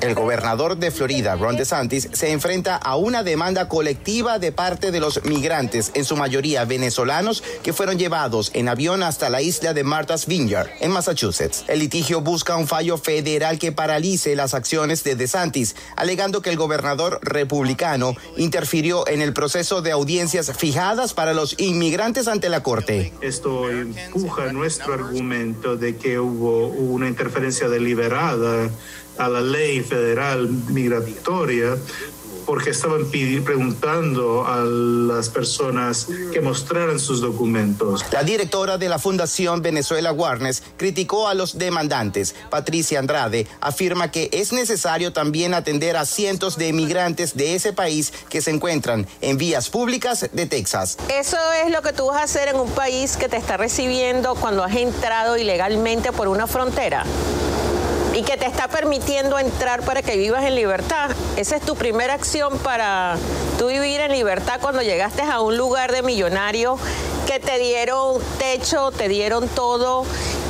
El 0.00 0.14
gobernador 0.14 0.76
de 0.76 0.90
Florida, 0.90 1.34
Ron 1.36 1.56
DeSantis, 1.56 2.08
se 2.12 2.30
enfrenta 2.30 2.76
a 2.76 2.96
una 2.96 3.22
demanda 3.22 3.68
colectiva 3.68 4.38
de 4.38 4.52
parte 4.52 4.90
de 4.90 5.00
los 5.00 5.24
migrantes, 5.24 5.92
en 5.94 6.04
su 6.04 6.16
mayoría 6.16 6.64
venezolanos, 6.64 7.42
que 7.62 7.72
fueron 7.72 7.98
llevados 7.98 8.50
en 8.54 8.68
avión 8.68 9.02
hasta 9.02 9.30
la 9.30 9.40
isla 9.40 9.72
de 9.74 9.84
Martha's 9.84 10.26
Vineyard, 10.26 10.68
en 10.80 10.90
Massachusetts. 10.90 11.64
El 11.68 11.78
litigio 11.78 12.20
busca 12.20 12.56
un 12.56 12.66
fallo 12.66 12.98
federal 12.98 13.58
que 13.58 13.72
paralice 13.72 14.36
las 14.36 14.54
acciones 14.54 15.04
de 15.04 15.14
DeSantis, 15.14 15.76
alegando 15.96 16.42
que 16.42 16.50
el 16.50 16.56
gobernador 16.56 17.18
republicano 17.22 18.14
interfirió 18.36 19.06
en 19.08 19.22
el 19.22 19.32
proceso 19.32 19.82
de 19.82 19.92
audiencias 19.92 20.52
fijadas 20.56 21.14
para 21.14 21.34
los 21.34 21.58
inmigrantes 21.58 22.28
ante 22.28 22.48
la 22.48 22.62
Corte. 22.62 23.12
Esto 23.20 23.70
empuja 23.70 24.52
nuestro 24.52 24.94
argumento 24.94 25.76
de 25.76 25.96
que 25.96 26.18
hubo 26.18 26.68
una 26.68 27.08
interferencia 27.08 27.68
deliberada 27.68 28.68
a 29.18 29.28
la 29.28 29.40
ley 29.40 29.81
federal 29.81 30.48
migratoria 30.68 31.76
porque 32.48 32.70
estaban 32.70 33.04
preguntando 33.44 34.46
a 34.46 34.64
las 34.64 35.28
personas 35.28 36.07
que 36.33 36.40
mostraran 36.40 36.98
sus 36.98 37.20
documentos. 37.20 38.02
La 38.11 38.22
directora 38.22 38.78
de 38.78 38.88
la 38.88 38.98
Fundación 38.98 39.61
Venezuela 39.61 40.12
Warnes 40.12 40.62
criticó 40.78 41.28
a 41.28 41.35
los 41.35 41.59
demandantes. 41.59 42.35
Patricia 42.48 43.00
Andrade 43.00 43.46
afirma 43.61 44.11
que 44.11 44.31
es 44.33 44.54
necesario 44.54 45.12
también 45.12 45.52
atender 45.52 45.98
a 45.98 46.07
cientos 46.07 46.57
de 46.57 46.68
inmigrantes 46.68 47.37
de 47.37 47.54
ese 47.54 47.74
país 47.74 48.14
que 48.31 48.40
se 48.40 48.50
encuentran 48.50 49.07
en 49.20 49.37
vías 49.37 49.68
públicas 49.68 50.31
de 50.33 50.46
Texas. 50.46 50.96
Eso 51.11 51.37
es 51.62 51.70
lo 51.70 51.83
que 51.83 51.92
tú 51.92 52.07
vas 52.07 52.16
a 52.16 52.22
hacer 52.22 52.48
en 52.48 52.57
un 52.57 52.70
país 52.70 53.18
que 53.18 53.28
te 53.28 53.37
está 53.37 53.59
recibiendo 53.59 54.35
cuando 54.37 54.64
has 54.64 54.74
entrado 54.74 55.37
ilegalmente 55.37 56.12
por 56.12 56.28
una 56.28 56.46
frontera 56.46 57.04
y 58.18 58.22
que 58.24 58.37
te 58.37 58.46
está 58.46 58.66
permitiendo 58.66 59.38
entrar 59.38 59.83
para 59.83 60.02
que 60.02 60.16
vivas 60.16 60.42
en 60.42 60.57
libertad. 60.57 61.11
Esa 61.37 61.54
es 61.54 61.62
tu 61.62 61.76
primera 61.76 62.14
acción 62.14 62.59
para 62.59 63.16
tú 63.61 63.68
vivir 63.68 64.00
en 64.00 64.11
libertad 64.11 64.59
cuando 64.61 64.83
llegaste 64.83 65.22
a 65.22 65.40
un 65.40 65.57
lugar 65.57 65.92
de 65.92 66.02
millonario 66.02 66.78
que 67.28 67.38
te 67.38 67.61
dieron 67.61 68.20
techo, 68.38 68.90
te 68.90 69.07
dieron 69.07 69.48
todo 69.48 70.04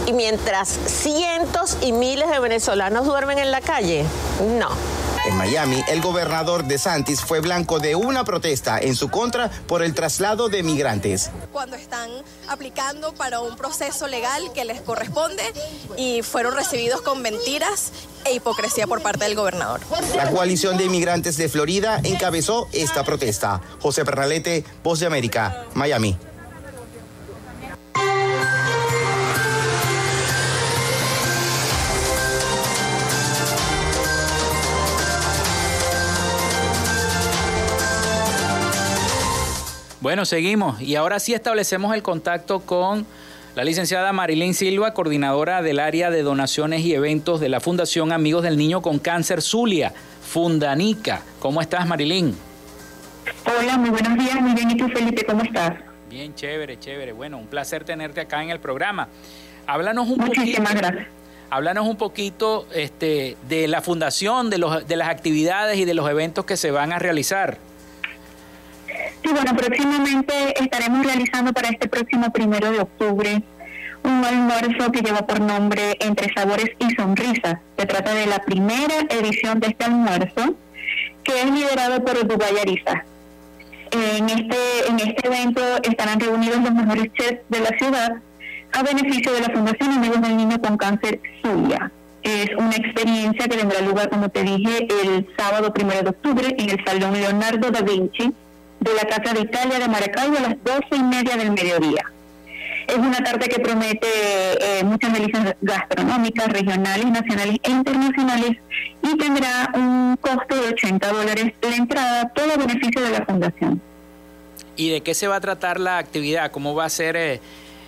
y 0.06 0.14
mientras 0.14 0.70
cientos 0.86 1.76
y 1.82 1.92
miles 1.92 2.30
de 2.30 2.38
venezolanos 2.38 3.04
duermen 3.04 3.38
en 3.38 3.50
la 3.50 3.60
calle. 3.60 4.06
No. 4.58 4.97
En 5.28 5.36
Miami, 5.36 5.84
el 5.88 6.00
gobernador 6.00 6.64
de 6.64 6.78
Santis 6.78 7.20
fue 7.20 7.40
blanco 7.40 7.80
de 7.80 7.94
una 7.94 8.24
protesta 8.24 8.78
en 8.78 8.96
su 8.96 9.10
contra 9.10 9.50
por 9.66 9.82
el 9.82 9.92
traslado 9.92 10.48
de 10.48 10.62
migrantes. 10.62 11.28
Cuando 11.52 11.76
están 11.76 12.10
aplicando 12.48 13.12
para 13.12 13.40
un 13.40 13.54
proceso 13.54 14.06
legal 14.06 14.50
que 14.54 14.64
les 14.64 14.80
corresponde 14.80 15.42
y 15.98 16.22
fueron 16.22 16.54
recibidos 16.54 17.02
con 17.02 17.20
mentiras 17.20 17.92
e 18.24 18.32
hipocresía 18.32 18.86
por 18.86 19.02
parte 19.02 19.26
del 19.26 19.34
gobernador. 19.34 19.80
La 20.16 20.30
coalición 20.30 20.78
de 20.78 20.84
inmigrantes 20.84 21.36
de 21.36 21.50
Florida 21.50 22.00
encabezó 22.04 22.66
esta 22.72 23.04
protesta. 23.04 23.60
José 23.82 24.06
Pernalete, 24.06 24.64
Voz 24.82 24.98
de 25.00 25.06
América, 25.08 25.66
Miami. 25.74 26.16
Bueno, 40.08 40.24
seguimos 40.24 40.80
y 40.80 40.96
ahora 40.96 41.20
sí 41.20 41.34
establecemos 41.34 41.94
el 41.94 42.02
contacto 42.02 42.60
con 42.60 43.04
la 43.54 43.62
licenciada 43.62 44.10
Marilyn 44.14 44.54
Silva, 44.54 44.94
coordinadora 44.94 45.60
del 45.60 45.78
área 45.78 46.10
de 46.10 46.22
donaciones 46.22 46.80
y 46.80 46.94
eventos 46.94 47.40
de 47.40 47.50
la 47.50 47.60
Fundación 47.60 48.10
Amigos 48.10 48.42
del 48.42 48.56
Niño 48.56 48.80
con 48.80 49.00
Cáncer 49.00 49.42
Zulia, 49.42 49.92
Fundanica. 50.22 51.20
¿Cómo 51.40 51.60
estás, 51.60 51.86
Marilyn? 51.86 52.34
Hola, 53.44 53.76
muy 53.76 53.90
buenos 53.90 54.14
días, 54.14 54.40
muy 54.40 54.54
bien. 54.54 54.70
¿Y 54.70 54.76
tú, 54.78 54.88
Felipe, 54.88 55.26
cómo 55.26 55.42
estás? 55.42 55.74
Bien, 56.08 56.34
chévere, 56.34 56.78
chévere. 56.78 57.12
Bueno, 57.12 57.36
un 57.36 57.46
placer 57.46 57.84
tenerte 57.84 58.22
acá 58.22 58.42
en 58.42 58.48
el 58.48 58.60
programa. 58.60 59.08
Háblanos 59.66 60.08
un 60.08 60.20
Muchísimas 60.20 60.74
gracias. 60.74 61.06
Háblanos 61.50 61.86
un 61.86 61.98
poquito 61.98 62.66
este, 62.74 63.36
de 63.46 63.68
la 63.68 63.82
fundación, 63.82 64.48
de, 64.48 64.56
los, 64.56 64.88
de 64.88 64.96
las 64.96 65.10
actividades 65.10 65.76
y 65.76 65.84
de 65.84 65.92
los 65.92 66.08
eventos 66.08 66.46
que 66.46 66.56
se 66.56 66.70
van 66.70 66.94
a 66.94 66.98
realizar. 66.98 67.58
Sí, 69.22 69.30
bueno, 69.32 69.54
próximamente 69.56 70.62
estaremos 70.62 71.04
realizando 71.04 71.52
para 71.52 71.68
este 71.68 71.88
próximo 71.88 72.32
primero 72.32 72.70
de 72.70 72.80
octubre 72.80 73.42
un 74.04 74.24
almuerzo 74.24 74.90
que 74.92 75.00
lleva 75.00 75.26
por 75.26 75.40
nombre 75.40 75.96
Entre 76.00 76.32
Sabores 76.34 76.70
y 76.78 76.94
Sonrisas. 76.94 77.58
Se 77.76 77.86
trata 77.86 78.14
de 78.14 78.26
la 78.26 78.38
primera 78.38 78.94
edición 79.10 79.60
de 79.60 79.68
este 79.68 79.84
almuerzo 79.84 80.54
que 81.24 81.42
es 81.42 81.50
liderado 81.50 82.02
por 82.04 82.26
Dubái 82.26 82.58
Arisa. 82.58 83.04
En 83.90 84.28
este, 84.28 84.88
en 84.88 85.00
este 85.00 85.26
evento 85.26 85.62
estarán 85.82 86.20
reunidos 86.20 86.62
los 86.62 86.72
mejores 86.72 87.12
chefs 87.14 87.40
de 87.48 87.60
la 87.60 87.76
ciudad 87.78 88.16
a 88.72 88.82
beneficio 88.82 89.32
de 89.32 89.40
la 89.40 89.48
Fundación 89.48 89.92
Amigos 89.92 90.20
del 90.20 90.36
Niño 90.36 90.60
con 90.60 90.76
Cáncer 90.76 91.20
Zulia. 91.42 91.90
Es 92.22 92.50
una 92.56 92.76
experiencia 92.76 93.48
que 93.48 93.56
tendrá 93.56 93.80
lugar, 93.80 94.10
como 94.10 94.28
te 94.28 94.42
dije, 94.42 94.86
el 95.04 95.26
sábado 95.38 95.72
primero 95.72 96.02
de 96.02 96.10
octubre 96.10 96.54
en 96.58 96.70
el 96.70 96.84
Salón 96.84 97.14
Leonardo 97.14 97.70
da 97.70 97.80
Vinci 97.80 98.34
de 98.80 98.94
la 98.94 99.02
Casa 99.02 99.34
de 99.34 99.40
Italia 99.40 99.78
de 99.78 99.88
Maracaibo 99.88 100.36
a 100.38 100.40
las 100.40 100.64
doce 100.64 100.96
y 100.96 101.02
media 101.02 101.36
del 101.36 101.52
mediodía. 101.52 102.04
Es 102.86 102.96
una 102.96 103.18
tarta 103.18 103.46
que 103.46 103.60
promete 103.60 104.08
eh, 104.60 104.84
muchas 104.84 105.12
delicias 105.12 105.54
gastronómicas, 105.60 106.48
regionales, 106.48 107.06
nacionales 107.06 107.56
e 107.62 107.70
internacionales 107.70 108.56
y 109.02 109.16
tendrá 109.18 109.70
un 109.74 110.16
costo 110.20 110.54
de 110.54 110.68
80 110.68 111.12
dólares 111.12 111.52
la 111.60 111.76
entrada, 111.76 112.28
todo 112.34 112.56
beneficio 112.56 113.02
de 113.02 113.10
la 113.10 113.24
fundación. 113.26 113.82
¿Y 114.76 114.90
de 114.90 115.00
qué 115.02 115.12
se 115.12 115.28
va 115.28 115.36
a 115.36 115.40
tratar 115.40 115.78
la 115.78 115.98
actividad? 115.98 116.50
¿Cómo 116.50 116.74
va 116.74 116.86
a 116.86 116.88
ser? 116.88 117.16
Eh, 117.16 117.40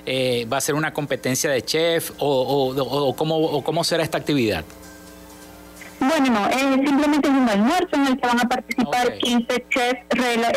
eh, 0.06 0.46
¿Va 0.52 0.58
a 0.58 0.60
ser 0.60 0.74
una 0.74 0.92
competencia 0.92 1.50
de 1.50 1.62
chef 1.62 2.10
o 2.18 3.14
cómo 3.16 3.84
será 3.84 4.02
esta 4.02 4.18
actividad? 4.18 4.64
Bueno, 6.00 6.30
no, 6.30 6.48
eh, 6.48 6.82
simplemente 6.86 7.28
es 7.28 7.34
un 7.34 7.48
almuerzo 7.48 7.88
en 7.92 8.06
el 8.06 8.18
que 8.18 8.26
van 8.26 8.40
a 8.40 8.48
participar 8.48 9.18
15 9.18 9.66
chefs 9.68 10.00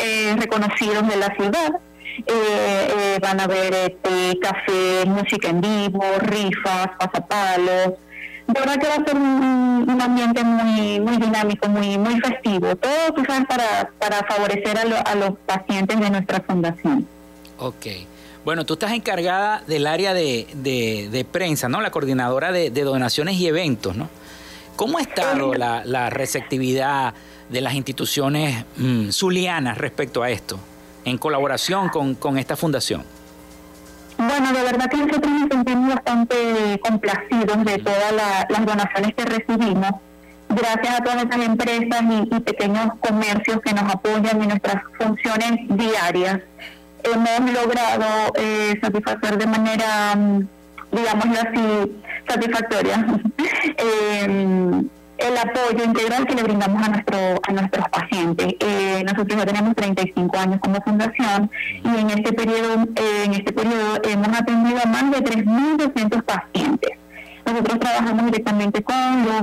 eh, 0.02 0.34
reconocidos 0.38 1.06
de 1.06 1.16
la 1.16 1.34
ciudad. 1.34 1.80
Eh, 2.26 3.18
van 3.20 3.40
a 3.40 3.46
ver 3.46 3.74
este, 3.74 4.38
café, 4.40 5.04
música 5.06 5.50
en 5.50 5.60
vivo, 5.60 6.02
rifas, 6.20 6.88
pasapalos. 6.98 7.92
De 8.46 8.60
verdad 8.60 8.78
que 8.78 8.86
va 8.86 8.94
a 8.94 9.04
ser 9.04 9.16
un, 9.16 10.00
ambiente 10.00 10.44
muy 10.44 11.00
muy 11.00 11.16
dinámico, 11.18 11.68
muy 11.68 11.98
muy 11.98 12.20
festivo. 12.20 12.74
Todo, 12.76 13.12
tú 13.14 13.24
sabes, 13.26 13.46
para, 13.46 13.90
para 13.98 14.24
favorecer 14.26 14.78
a, 14.78 15.14
los 15.14 15.32
pacientes 15.44 16.00
de 16.00 16.10
nuestra 16.10 16.40
fundación. 16.40 17.06
Ok. 17.58 17.86
Bueno, 18.44 18.64
tú 18.64 18.74
estás 18.74 18.92
encargada 18.92 19.62
del 19.66 19.86
área 19.86 20.14
de, 20.14 20.46
de, 20.54 21.26
prensa, 21.30 21.68
¿no? 21.68 21.80
La 21.80 21.90
coordinadora 21.90 22.52
de, 22.52 22.70
de 22.70 22.82
donaciones 22.82 23.36
y 23.36 23.46
eventos, 23.46 23.96
¿no? 23.96 24.08
¿Cómo 24.76 24.98
ha 24.98 25.02
estado 25.02 25.54
la, 25.54 26.10
receptividad 26.10 27.14
de 27.48 27.60
las 27.60 27.74
instituciones 27.74 28.64
mm, 28.76 29.10
zulianas 29.10 29.78
respecto 29.78 30.22
a 30.22 30.30
esto, 30.30 30.58
en 31.04 31.18
colaboración 31.18 31.88
con, 31.88 32.38
esta 32.38 32.56
fundación? 32.56 33.04
Bueno, 34.18 34.52
de 34.52 34.62
verdad 34.62 34.88
que 34.90 34.96
nosotros 34.96 35.32
nos 35.32 35.48
sentimos 35.48 35.94
bastante 35.94 36.80
complacidos 36.82 37.64
de 37.64 37.78
todas 37.78 38.12
las 38.48 38.66
donaciones 38.66 39.14
que 39.14 39.24
recibimos. 39.24 39.90
Gracias 40.48 41.00
a 41.00 41.02
todas 41.02 41.22
estas 41.24 41.40
empresas 41.40 42.02
y, 42.30 42.40
pequeños 42.40 42.88
comercios 43.00 43.60
que 43.64 43.72
nos 43.72 43.92
apoyan 43.92 44.42
en 44.42 44.48
nuestras 44.48 44.82
funciones 44.98 45.60
diarias, 45.68 46.40
hemos 47.02 47.52
logrado 47.52 48.32
eh, 48.36 48.78
satisfacer 48.80 49.38
de 49.38 49.46
manera, 49.46 50.14
mm, 50.16 50.48
digámoslo 50.94 51.34
así, 51.34 52.02
satisfactoria 52.28 53.06
eh, 53.78 54.82
el 55.16 55.38
apoyo 55.38 55.84
integral 55.84 56.26
que 56.26 56.34
le 56.34 56.42
brindamos 56.42 56.82
a 56.82 56.88
nuestro 56.88 57.18
a 57.46 57.52
nuestros 57.52 57.88
pacientes. 57.88 58.54
Eh, 58.58 59.02
nosotros 59.04 59.38
ya 59.38 59.46
tenemos 59.46 59.74
35 59.76 60.38
años 60.38 60.60
como 60.60 60.82
fundación 60.82 61.50
y 61.84 62.00
en 62.00 62.10
este 62.10 62.32
periodo 62.32 62.84
eh, 62.96 63.22
en 63.24 63.34
este 63.34 63.52
periodo 63.52 64.00
hemos 64.02 64.28
atendido 64.28 64.78
a 64.82 64.88
más 64.88 65.10
de 65.10 65.18
3.200 65.18 66.22
pacientes. 66.22 66.90
Nosotros 67.46 67.78
trabajamos 67.78 68.24
directamente 68.24 68.82
con 68.82 69.26
los 69.26 69.42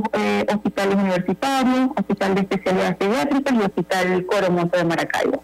hospitales 0.52 0.96
universitarios, 0.96 1.90
Hospital 1.96 2.34
de 2.34 2.42
Especialidades 2.42 2.96
Pediátricas 2.96 3.54
y 3.54 3.60
Hospital 3.60 4.26
Coromonte 4.26 4.78
de 4.80 4.86
Maracaibo. 4.86 5.44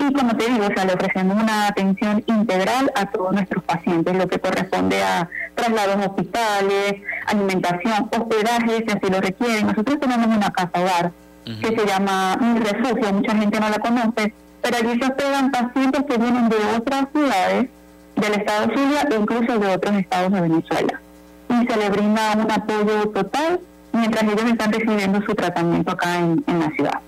Y 0.00 0.12
como 0.14 0.34
te 0.34 0.48
digo, 0.48 0.64
o 0.66 0.74
sea, 0.74 0.86
le 0.86 0.94
ofrecemos 0.94 1.42
una 1.42 1.68
atención 1.68 2.24
integral 2.26 2.90
a 2.94 3.04
todos 3.10 3.32
nuestros 3.32 3.62
pacientes, 3.64 4.16
lo 4.16 4.26
que 4.26 4.38
corresponde 4.38 5.02
a 5.02 5.28
traslados 5.54 5.96
a 5.96 6.06
hospitales, 6.08 6.94
alimentación, 7.26 8.08
hospedaje, 8.10 8.84
si 8.86 8.96
así 8.96 9.12
lo 9.12 9.20
requieren. 9.20 9.66
Nosotros 9.66 10.00
tenemos 10.00 10.26
una 10.26 10.50
casa 10.50 10.70
hogar 10.80 11.12
que 11.44 11.66
se 11.66 11.86
llama 11.86 12.36
Mi 12.40 12.60
Refugio, 12.60 13.12
mucha 13.12 13.34
gente 13.34 13.60
no 13.60 13.68
la 13.68 13.78
conoce, 13.78 14.32
pero 14.62 14.76
allí 14.76 14.98
se 14.98 15.04
hospedan 15.04 15.50
pacientes 15.50 16.02
que 16.08 16.16
vienen 16.16 16.48
de 16.48 16.56
otras 16.76 17.06
ciudades 17.12 17.68
del 18.16 18.34
estado 18.34 18.66
de 18.66 18.74
Zulia 18.74 19.08
e 19.10 19.14
incluso 19.14 19.58
de 19.58 19.66
otros 19.66 19.96
estados 19.96 20.32
de 20.32 20.40
Venezuela. 20.40 21.00
Y 21.48 21.66
se 21.66 21.76
le 21.76 21.90
brinda 21.90 22.32
un 22.36 22.50
apoyo 22.50 23.08
total 23.10 23.60
mientras 23.92 24.22
ellos 24.22 24.44
están 24.44 24.72
recibiendo 24.72 25.20
su 25.22 25.34
tratamiento 25.34 25.92
acá 25.92 26.18
en, 26.20 26.42
en 26.46 26.60
la 26.60 26.70
ciudad. 26.70 27.00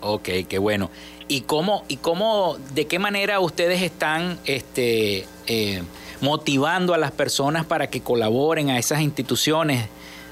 Ok, 0.00 0.28
qué 0.48 0.58
bueno. 0.58 0.90
¿Y 1.30 1.42
cómo, 1.42 1.84
y 1.88 1.98
cómo, 1.98 2.56
de 2.72 2.86
qué 2.86 2.98
manera 2.98 3.38
ustedes 3.40 3.82
están 3.82 4.38
este, 4.46 5.26
eh, 5.46 5.82
motivando 6.22 6.94
a 6.94 6.98
las 6.98 7.10
personas 7.10 7.66
para 7.66 7.88
que 7.88 8.00
colaboren 8.00 8.70
a 8.70 8.78
esas 8.78 9.02
instituciones? 9.02 9.88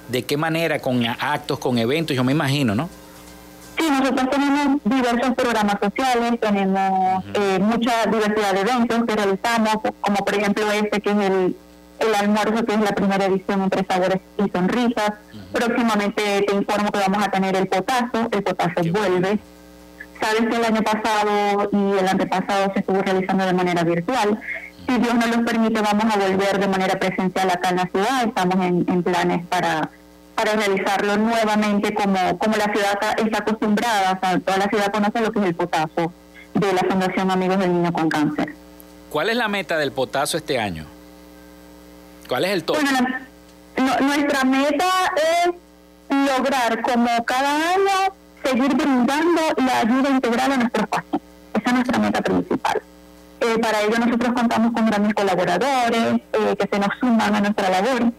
¿De 0.09 0.23
qué 0.23 0.39
manera? 0.39 0.79
¿Con 0.79 1.05
actos, 1.05 1.59
con 1.59 1.77
eventos? 1.77 2.17
Yo 2.17 2.25
me 2.25 2.33
imagino, 2.33 2.75
¿no? 2.75 2.89
Sí, 3.79 3.85
nosotros 3.91 4.31
tenemos 4.31 4.81
diversos 4.85 5.35
programas 5.35 5.77
sociales, 5.83 6.41
tenemos 6.41 7.25
eh, 7.35 7.59
mucha 7.61 8.07
diversidad 8.07 8.55
de 8.55 8.61
eventos 8.61 9.05
que 9.07 9.17
realizamos, 9.17 9.77
como 10.01 10.17
por 10.17 10.35
ejemplo 10.35 10.73
este 10.73 11.01
que 11.03 11.11
es 11.11 11.17
el, 11.17 11.57
el 11.99 12.15
almuerzo, 12.15 12.65
que 12.65 12.73
es 12.73 12.81
la 12.81 12.95
primera 12.95 13.27
edición 13.27 13.63
entre 13.63 13.85
sabores 13.85 14.21
y 14.39 14.49
sonrisas. 14.49 15.13
Próximamente 15.53 16.43
te 16.49 16.55
informo 16.55 16.91
que 16.91 17.01
vamos 17.01 17.23
a 17.23 17.31
tener 17.31 17.55
el 17.55 17.69
potazo, 17.69 18.29
el 18.31 18.43
potazo 18.43 18.81
vuelve. 18.93 19.39
Sabes 20.21 20.49
que 20.49 20.57
el 20.57 20.65
año 20.65 20.83
pasado 20.83 21.69
y 21.73 21.99
el 21.99 22.09
antepasado 22.09 22.73
se 22.73 22.81
estuvo 22.81 23.03
realizando 23.03 23.45
de 23.47 23.53
manera 23.53 23.85
virtual. 23.85 24.41
Si 24.87 24.99
Dios 24.99 25.15
nos 25.15 25.37
lo 25.37 25.45
permite, 25.45 25.81
vamos 25.81 26.05
a 26.05 26.19
volver 26.19 26.59
de 26.59 26.69
manera 26.69 26.99
presencial 26.99 27.51
acá 27.51 27.71
en 27.71 27.77
la 27.77 27.87
ciudad. 27.87 28.25
Estamos 28.25 28.55
en, 28.65 28.85
en 28.89 29.03
planes 29.03 29.47
para 29.47 29.91
para 30.37 30.53
realizarlo 30.53 31.17
nuevamente 31.17 31.95
como, 31.95 32.39
como 32.39 32.57
la 32.57 32.67
ciudad 32.67 32.99
está 33.17 33.39
acostumbrada, 33.39 34.13
o 34.13 34.21
sea, 34.21 34.39
toda 34.39 34.59
la 34.59 34.67
ciudad 34.67 34.93
conoce 34.93 35.21
lo 35.21 35.33
que 35.33 35.39
es 35.41 35.45
el 35.47 35.55
potazo 35.55 36.13
de 36.53 36.73
la 36.73 36.83
Fundación 36.83 37.31
Amigos 37.31 37.59
del 37.59 37.73
Niño 37.73 37.93
con 37.93 38.09
Cáncer. 38.09 38.55
¿Cuál 39.11 39.31
es 39.31 39.37
la 39.37 39.49
meta 39.49 39.79
del 39.79 39.93
potazo 39.93 40.37
este 40.37 40.61
año? 40.61 40.85
¿Cuál 42.29 42.45
es 42.45 42.51
el 42.51 42.65
tope? 42.65 42.81
Bueno, 42.81 43.09
nuestra 44.01 44.45
meta 44.45 44.87
es 45.17 45.55
lograr 46.11 46.83
como 46.83 47.25
cada 47.25 47.73
año 47.73 48.15
seguir 48.47 48.75
brindando 48.77 49.43
la 49.57 49.81
ayuda 49.81 50.11
integral 50.11 50.53
a 50.53 50.57
nuestros 50.57 50.87
pacientes. 50.87 51.21
Esa 51.55 51.69
es 51.69 51.75
nuestra 51.75 51.99
meta 51.99 52.23
principal. 52.23 52.83
Eh, 53.41 53.59
para 53.59 53.83
ello 53.83 53.99
nosotros 53.99 54.33
contamos 54.35 54.73
con 54.73 54.87
grandes 54.87 55.15
colaboradores 55.15 56.21
eh, 56.33 56.57
que 56.59 56.69
se 56.71 56.79
nos 56.79 56.89
suman 57.01 57.35
a 57.35 57.41
nuestra 57.41 57.71
labor 57.71 58.13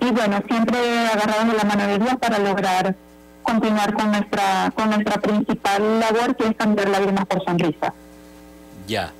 y 0.00 0.10
bueno, 0.10 0.42
siempre 0.48 0.78
agarrados 1.06 1.46
de 1.46 1.56
la 1.56 1.64
mano 1.64 1.86
de 1.86 1.98
Dios 1.98 2.14
para 2.20 2.38
lograr 2.38 2.94
continuar 3.42 3.94
con 3.94 4.10
nuestra 4.10 4.72
con 4.74 4.90
nuestra 4.90 5.20
principal 5.20 6.00
labor 6.00 6.36
que 6.36 6.48
es 6.48 6.56
cambiar 6.56 6.88
lágrimas 6.88 7.26
por 7.26 7.44
sonrisa. 7.44 7.94
Ya. 8.86 9.12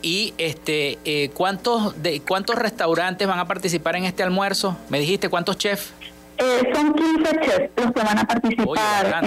Y 0.00 0.32
este, 0.38 0.98
eh, 1.04 1.30
¿cuántos 1.34 2.00
de 2.00 2.20
cuántos 2.20 2.56
restaurantes 2.56 3.26
van 3.26 3.40
a 3.40 3.48
participar 3.48 3.96
en 3.96 4.04
este 4.04 4.22
almuerzo? 4.22 4.76
¿Me 4.90 5.00
dijiste 5.00 5.28
cuántos 5.28 5.58
chefs? 5.58 5.92
Eh, 6.36 6.72
son 6.72 6.94
15 6.94 7.40
chefs 7.40 7.70
los 7.76 7.92
que 7.92 8.00
van 8.00 8.18
a 8.18 8.24
participar. 8.24 9.22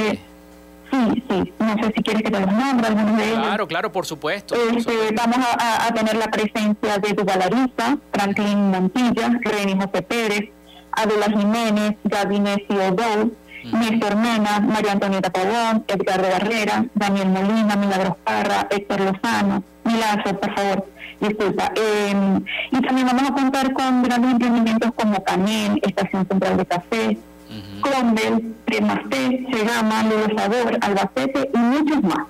Sí, 0.92 1.24
sí. 1.30 1.54
No 1.60 1.76
sé 1.84 1.94
si 1.96 2.04
quieres 2.04 2.24
que 2.24 2.32
te 2.32 2.40
los 2.40 2.52
nombre 2.52 2.88
algunos 2.88 3.18
de 3.18 3.30
ellos. 3.30 3.40
Claro, 3.40 3.68
claro, 3.68 3.92
por 3.92 4.06
supuesto. 4.06 4.56
Este, 4.56 4.94
vamos 5.16 5.38
a, 5.38 5.88
a, 5.88 5.94
tener 5.94 6.16
la 6.16 6.28
presencia 6.28 6.98
de 6.98 7.14
Dubalarisa, 7.14 7.98
Franklin 8.14 8.72
Montilla, 8.72 9.40
Reni 9.44 9.76
José 9.76 10.02
Pérez, 10.02 10.50
Adela 10.92 11.28
Jiménez, 11.28 11.96
Gabinés 12.04 12.60
O'Donnell, 12.70 13.32
Néstor 13.64 14.16
Mena, 14.16 14.60
María 14.60 14.94
Antonieta 14.94 15.30
Pavón, 15.32 15.86
Edgardo 15.88 16.30
Barrera, 16.30 16.86
Daniel 16.96 17.30
Molina, 17.30 17.76
Milagros 17.76 18.18
Parra, 18.24 18.68
Héctor 18.70 19.02
Lozano, 19.02 19.64
Milazo, 19.84 20.40
por 20.40 20.54
favor, 20.56 20.88
disculpa. 21.20 21.72
Eh, 21.76 22.40
y 22.72 22.82
también 22.82 23.08
vamos 23.08 23.30
a 23.30 23.34
contar 23.34 23.74
con 23.74 24.04
grandes 24.04 24.32
emprendimientos 24.32 24.92
como 24.96 25.24
Canel, 25.24 25.80
Estación 25.84 26.28
Central 26.28 26.58
de 26.58 26.66
Café, 26.66 27.18
uh 27.84 27.92
Condel, 27.92 28.56
Premasté, 28.66 29.46
Segama, 29.52 30.04
Ludo 30.04 30.28
Sabor, 30.38 30.78
Albacete 30.82 31.50
y 31.54 31.58
muchos 31.58 32.04
más, 32.04 32.28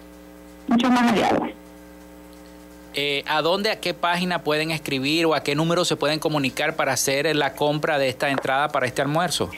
muchos 0.68 0.92
más 0.92 1.12
aliados. 1.12 1.50
Eh, 2.94 3.24
¿A 3.28 3.42
dónde, 3.42 3.72
a 3.72 3.80
qué 3.80 3.94
página 3.94 4.44
pueden 4.44 4.72
escribir 4.72 5.26
o 5.26 5.34
a 5.34 5.44
qué 5.44 5.56
número 5.56 5.86
se 5.86 5.96
pueden 5.96 6.20
comunicar 6.20 6.76
para 6.76 6.94
hacer 6.94 7.34
la 7.36 7.54
compra 7.54 7.98
de 7.98 8.10
esta 8.10 8.30
entrada 8.30 8.70
para 8.70 8.86
este 8.86 9.02
almuerzo? 9.02 9.50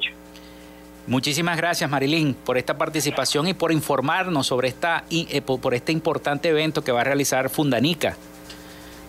Muchísimas 1.06 1.56
gracias 1.56 1.88
Marilyn 1.90 2.34
por 2.34 2.58
esta 2.58 2.78
participación 2.78 3.48
y 3.48 3.54
por 3.54 3.72
informarnos 3.72 4.46
sobre 4.46 4.68
esta 4.68 5.02
eh, 5.10 5.42
por 5.42 5.74
este 5.74 5.90
importante 5.90 6.48
evento 6.48 6.84
que 6.84 6.92
va 6.92 7.00
a 7.00 7.04
realizar 7.04 7.50
Fundanica. 7.50 8.16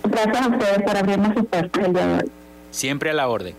Gracias 0.03 0.45
a 0.45 0.49
ustedes 0.49 0.81
por 0.81 0.97
abrirnos 0.97 1.35
sus 1.35 1.45
puertas 1.45 1.85
el 1.85 1.93
día 1.93 2.07
de 2.07 2.15
hoy. 2.15 2.31
Siempre 2.71 3.11
a 3.11 3.13
la 3.13 3.27
orden. 3.27 3.53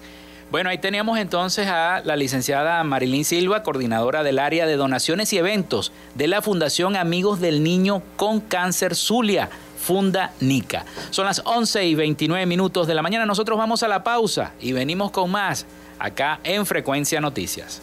Bueno, 0.50 0.70
ahí 0.70 0.78
teníamos 0.78 1.18
entonces 1.18 1.66
a 1.66 2.02
la 2.04 2.16
licenciada 2.16 2.82
Marilyn 2.84 3.24
Silva, 3.24 3.62
coordinadora 3.62 4.22
del 4.22 4.38
área 4.38 4.66
de 4.66 4.76
donaciones 4.76 5.32
y 5.32 5.38
eventos 5.38 5.92
de 6.14 6.28
la 6.28 6.42
Fundación 6.42 6.96
Amigos 6.96 7.40
del 7.40 7.62
Niño 7.62 8.02
con 8.16 8.40
Cáncer 8.40 8.94
Zulia. 8.94 9.48
Funda 9.84 10.32
Nica. 10.40 10.86
Son 11.10 11.26
las 11.26 11.42
11 11.44 11.84
y 11.84 11.94
29 11.94 12.46
minutos 12.46 12.86
de 12.86 12.94
la 12.94 13.02
mañana. 13.02 13.26
Nosotros 13.26 13.58
vamos 13.58 13.82
a 13.82 13.88
la 13.88 14.02
pausa 14.02 14.52
y 14.58 14.72
venimos 14.72 15.10
con 15.10 15.30
más 15.30 15.66
acá 15.98 16.40
en 16.42 16.64
Frecuencia 16.64 17.20
Noticias. 17.20 17.82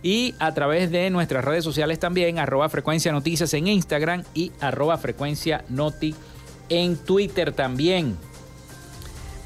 Y 0.00 0.36
a 0.38 0.54
través 0.54 0.92
de 0.92 1.10
nuestras 1.10 1.44
redes 1.44 1.64
sociales 1.64 1.98
también, 1.98 2.38
arroba 2.38 2.68
frecuencia 2.68 3.10
noticias 3.10 3.52
en 3.54 3.66
Instagram 3.66 4.22
y 4.32 4.52
arroba 4.60 4.96
frecuencia 4.96 5.64
noti 5.68 6.14
en 6.68 6.96
Twitter 6.96 7.50
también. 7.50 8.16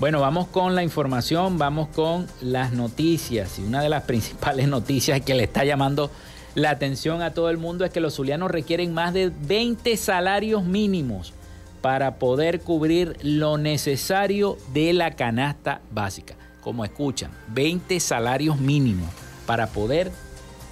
Bueno, 0.01 0.21
vamos 0.21 0.49
con 0.49 0.75
la 0.75 0.83
información, 0.83 1.57
vamos 1.57 1.89
con 1.89 2.27
las 2.41 2.73
noticias. 2.73 3.59
Y 3.59 3.63
una 3.63 3.81
de 3.81 3.89
las 3.89 4.03
principales 4.07 4.69
noticias 4.69 5.21
que 5.21 5.35
le 5.35 5.45
está 5.45 5.65
llamando 5.65 6.11
la 6.55 6.71
atención 6.71 7.23
a 7.23 7.33
todo 7.33 7.49
el 7.51 7.59
mundo 7.59 7.85
es 7.85 7.93
que 7.93 8.01
los 8.01 8.15
zulianos 8.15 8.51
requieren 8.51 8.93
más 8.93 9.13
de 9.13 9.31
20 9.31 9.97
salarios 9.97 10.65
mínimos 10.65 11.33
para 11.81 12.17
poder 12.17 12.61
cubrir 12.61 13.17
lo 13.23 13.59
necesario 13.59 14.59
de 14.73 14.93
la 14.93 15.13
canasta 15.13 15.81
básica. 15.93 16.35
Como 16.61 16.85
escuchan, 16.85 17.31
20 17.49 18.01
salarios 18.01 18.59
mínimos 18.59 19.09
para 19.47 19.69
poder 19.69 20.11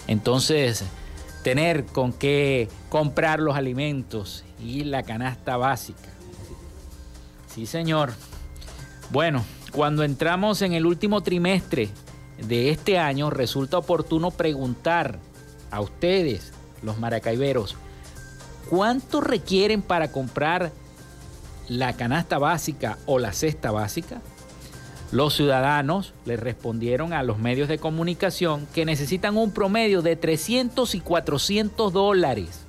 entonces 0.08 0.84
tener 1.44 1.84
con 1.84 2.12
qué 2.12 2.68
comprar 2.88 3.40
los 3.40 3.56
alimentos 3.56 4.44
y 4.60 4.84
la 4.84 5.02
canasta 5.02 5.56
básica. 5.56 6.08
Sí, 7.52 7.66
señor. 7.66 8.12
Bueno, 9.12 9.44
cuando 9.72 10.04
entramos 10.04 10.62
en 10.62 10.72
el 10.72 10.86
último 10.86 11.20
trimestre 11.20 11.90
de 12.38 12.70
este 12.70 12.98
año, 12.98 13.28
resulta 13.28 13.76
oportuno 13.76 14.30
preguntar 14.30 15.18
a 15.70 15.82
ustedes, 15.82 16.54
los 16.82 16.98
maracaiberos, 16.98 17.76
¿cuánto 18.70 19.20
requieren 19.20 19.82
para 19.82 20.10
comprar 20.10 20.72
la 21.68 21.92
canasta 21.92 22.38
básica 22.38 22.96
o 23.04 23.18
la 23.18 23.34
cesta 23.34 23.70
básica? 23.70 24.22
Los 25.10 25.34
ciudadanos 25.34 26.14
le 26.24 26.38
respondieron 26.38 27.12
a 27.12 27.22
los 27.22 27.38
medios 27.38 27.68
de 27.68 27.76
comunicación 27.76 28.66
que 28.72 28.86
necesitan 28.86 29.36
un 29.36 29.52
promedio 29.52 30.00
de 30.00 30.16
300 30.16 30.94
y 30.94 31.00
400 31.00 31.92
dólares 31.92 32.64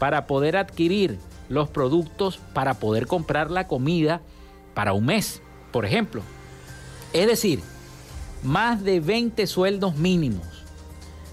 para 0.00 0.26
poder 0.26 0.56
adquirir 0.56 1.16
los 1.48 1.68
productos, 1.68 2.38
para 2.54 2.74
poder 2.74 3.06
comprar 3.06 3.52
la 3.52 3.68
comida 3.68 4.20
para 4.74 4.92
un 4.92 5.06
mes 5.06 5.42
por 5.76 5.84
ejemplo. 5.84 6.22
Es 7.12 7.26
decir, 7.26 7.60
más 8.42 8.82
de 8.82 8.98
20 8.98 9.46
sueldos 9.46 9.94
mínimos. 9.96 10.46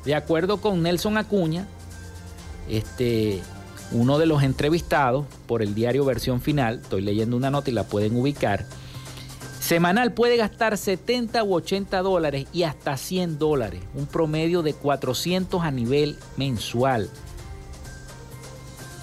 De 0.04 0.16
acuerdo 0.16 0.60
con 0.60 0.84
Nelson 0.84 1.18
Acuña, 1.18 1.66
este, 2.68 3.42
uno 3.94 4.20
de 4.20 4.26
los 4.26 4.44
entrevistados 4.44 5.26
por 5.48 5.62
el 5.62 5.74
diario 5.74 6.04
Versión 6.04 6.42
Final, 6.42 6.82
estoy 6.84 7.04
leyendo 7.04 7.38
una 7.38 7.52
nota 7.52 7.70
y 7.70 7.74
la 7.74 7.86
pueden 7.86 8.18
ubicar, 8.18 8.66
semanal 9.62 10.12
puede 10.12 10.36
gastar 10.36 10.78
70 10.78 11.42
u 11.46 11.54
80 11.54 12.02
dólares 12.02 12.46
y 12.52 12.64
hasta 12.64 12.98
100 12.98 13.40
dólares, 13.40 13.82
un 13.96 14.08
promedio 14.08 14.62
de 14.62 14.74
400 14.74 15.64
a 15.64 15.72
nivel 15.72 16.18
mensual. 16.36 17.10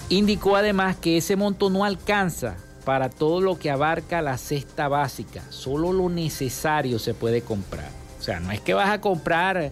Indicó 0.07 0.55
además 0.55 0.97
que 0.97 1.17
ese 1.17 1.35
monto 1.35 1.71
no 1.71 1.83
alcanza 1.83 2.57
para 2.83 3.09
todo 3.09 3.41
lo 3.41 3.57
que 3.57 3.71
abarca 3.71 4.21
la 4.21 4.37
cesta 4.37 4.87
básica. 4.87 5.43
Solo 5.49 5.93
lo 5.93 6.09
necesario 6.09 6.99
se 6.99 7.13
puede 7.13 7.41
comprar. 7.41 7.89
O 8.19 8.23
sea, 8.23 8.39
no 8.39 8.51
es 8.51 8.61
que 8.61 8.73
vas 8.73 8.89
a 8.89 9.01
comprar 9.01 9.71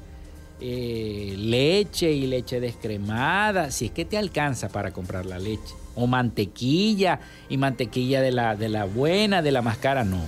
eh, 0.62 1.36
leche 1.38 2.12
y 2.12 2.28
leche 2.28 2.60
descremada, 2.60 3.72
si 3.72 3.86
es 3.86 3.92
que 3.92 4.06
te 4.06 4.18
alcanza 4.18 4.70
para 4.70 4.92
comprar 4.92 5.26
la 5.26 5.40
leche. 5.40 5.74
O 5.96 6.08
mantequilla 6.08 7.20
y 7.50 7.58
mantequilla 7.58 8.22
de 8.22 8.32
la, 8.32 8.56
de 8.56 8.70
la 8.70 8.86
buena, 8.86 9.42
de 9.42 9.52
la 9.52 9.62
más 9.62 9.78
cara. 9.78 10.04
No, 10.04 10.22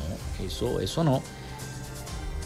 eso, 0.46 0.80
eso 0.80 1.04
no. 1.04 1.22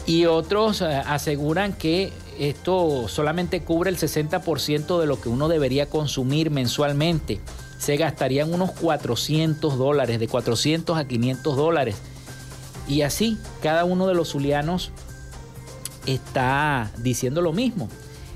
Y 0.06 0.26
otros 0.26 0.82
eh, 0.82 0.86
aseguran 1.06 1.72
que 1.72 2.12
esto 2.38 3.08
solamente 3.08 3.62
cubre 3.62 3.90
el 3.90 3.96
60% 3.96 5.00
de 5.00 5.06
lo 5.06 5.20
que 5.20 5.28
uno 5.28 5.48
debería 5.48 5.86
consumir 5.86 6.50
mensualmente 6.50 7.40
se 7.78 7.96
gastarían 7.96 8.52
unos 8.52 8.72
400 8.72 9.76
dólares, 9.78 10.18
de 10.18 10.28
400 10.28 10.96
a 10.96 11.06
500 11.06 11.56
dólares. 11.56 11.96
Y 12.88 13.02
así, 13.02 13.38
cada 13.62 13.84
uno 13.84 14.06
de 14.06 14.14
los 14.14 14.30
zulianos 14.30 14.92
está 16.06 16.90
diciendo 16.98 17.42
lo 17.42 17.52
mismo. 17.52 17.88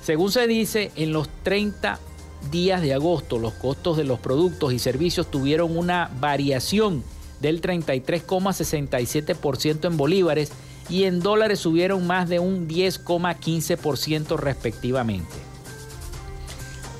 Según 0.04 0.32
se 0.32 0.48
dice, 0.48 0.92
en 0.96 1.14
los 1.14 1.30
30 1.44 2.00
días 2.50 2.82
de 2.82 2.96
agosto 2.96 3.38
los 3.38 3.54
costos 3.54 3.98
de 3.98 4.04
los 4.04 4.18
productos 4.20 4.74
y 4.74 4.80
servicios 4.80 5.30
tuvieron 5.30 5.78
una 5.78 6.10
variación 6.20 7.04
del 7.40 7.62
33,67% 7.62 9.86
en 9.86 9.98
bolívares 9.98 10.52
y 10.90 11.04
en 11.04 11.20
dólares 11.20 11.60
subieron 11.60 12.08
más 12.08 12.28
de 12.30 12.40
un 12.40 12.68
10,15% 12.68 14.38
respectivamente. 14.38 15.36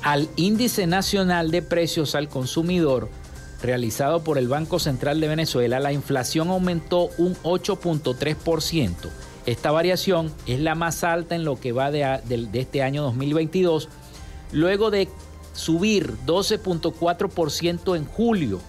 Al 0.02 0.28
índice 0.36 0.86
nacional 0.86 1.50
de 1.50 1.62
precios 1.62 2.14
al 2.14 2.28
consumidor, 2.28 3.08
realizado 3.62 4.22
por 4.24 4.38
el 4.38 4.48
Banco 4.48 4.78
Central 4.78 5.20
de 5.20 5.28
Venezuela, 5.28 5.80
la 5.80 5.92
inflación 5.92 6.50
aumentó 6.50 7.08
un 7.18 7.34
8.3%. 7.36 8.94
Esta 9.46 9.70
variación 9.70 10.32
es 10.46 10.60
la 10.60 10.74
más 10.74 11.02
alta 11.04 11.34
en 11.34 11.44
lo 11.44 11.58
que 11.58 11.72
va 11.72 11.90
de, 11.90 12.20
este 12.52 12.82
año 12.82 13.02
2022, 13.02 13.88
luego 14.52 14.90
de 14.90 15.08
subir 15.54 16.12
12.4% 16.26 17.96
en 17.96 18.04
julio. 18.04 18.60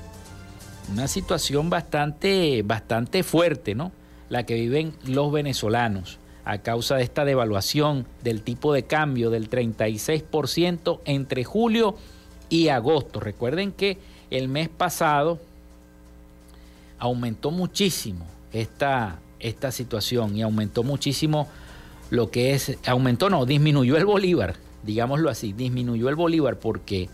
Una 0.91 1.08
situación 1.08 1.70
bastante, 1.70 2.62
bastante 2.64 3.24
fuerte, 3.24 3.76
¿no? 3.76 3.91
La 4.30 4.46
que 4.46 4.56
viven 4.56 4.94
los 5.06 5.32
venezolanos 5.32 6.20
a 6.46 6.58
causa 6.58 6.96
de 6.96 7.04
esta 7.04 7.24
devaluación 7.24 8.06
del 8.24 8.41
tipo 8.41 8.74
de 8.74 8.84
cambio 8.84 9.30
del 9.30 9.50
36% 9.50 11.00
entre 11.06 11.44
julio 11.44 11.96
y 12.50 12.68
agosto. 12.68 13.20
Recuerden 13.20 13.72
que 13.72 13.98
el 14.34 14.49
mes 14.49 14.67
pasado 14.67 15.39
aumentó 16.97 17.51
muchísimo 17.51 18.25
esta, 18.51 19.19
esta 19.39 19.71
situación 19.71 20.36
y 20.36 20.41
aumentó 20.41 20.81
muchísimo 20.84 21.47
lo 22.09 22.31
que 22.31 22.53
es, 22.53 22.77
aumentó 22.88 23.29
no, 23.29 23.45
disminuyó 23.45 23.95
el 23.95 24.05
bolívar, 24.05 24.55
digámoslo 24.84 25.29
así, 25.29 25.53
disminuyó 25.53 26.09
el 26.09 26.15
bolívar 26.15 26.57
porque 26.57 27.09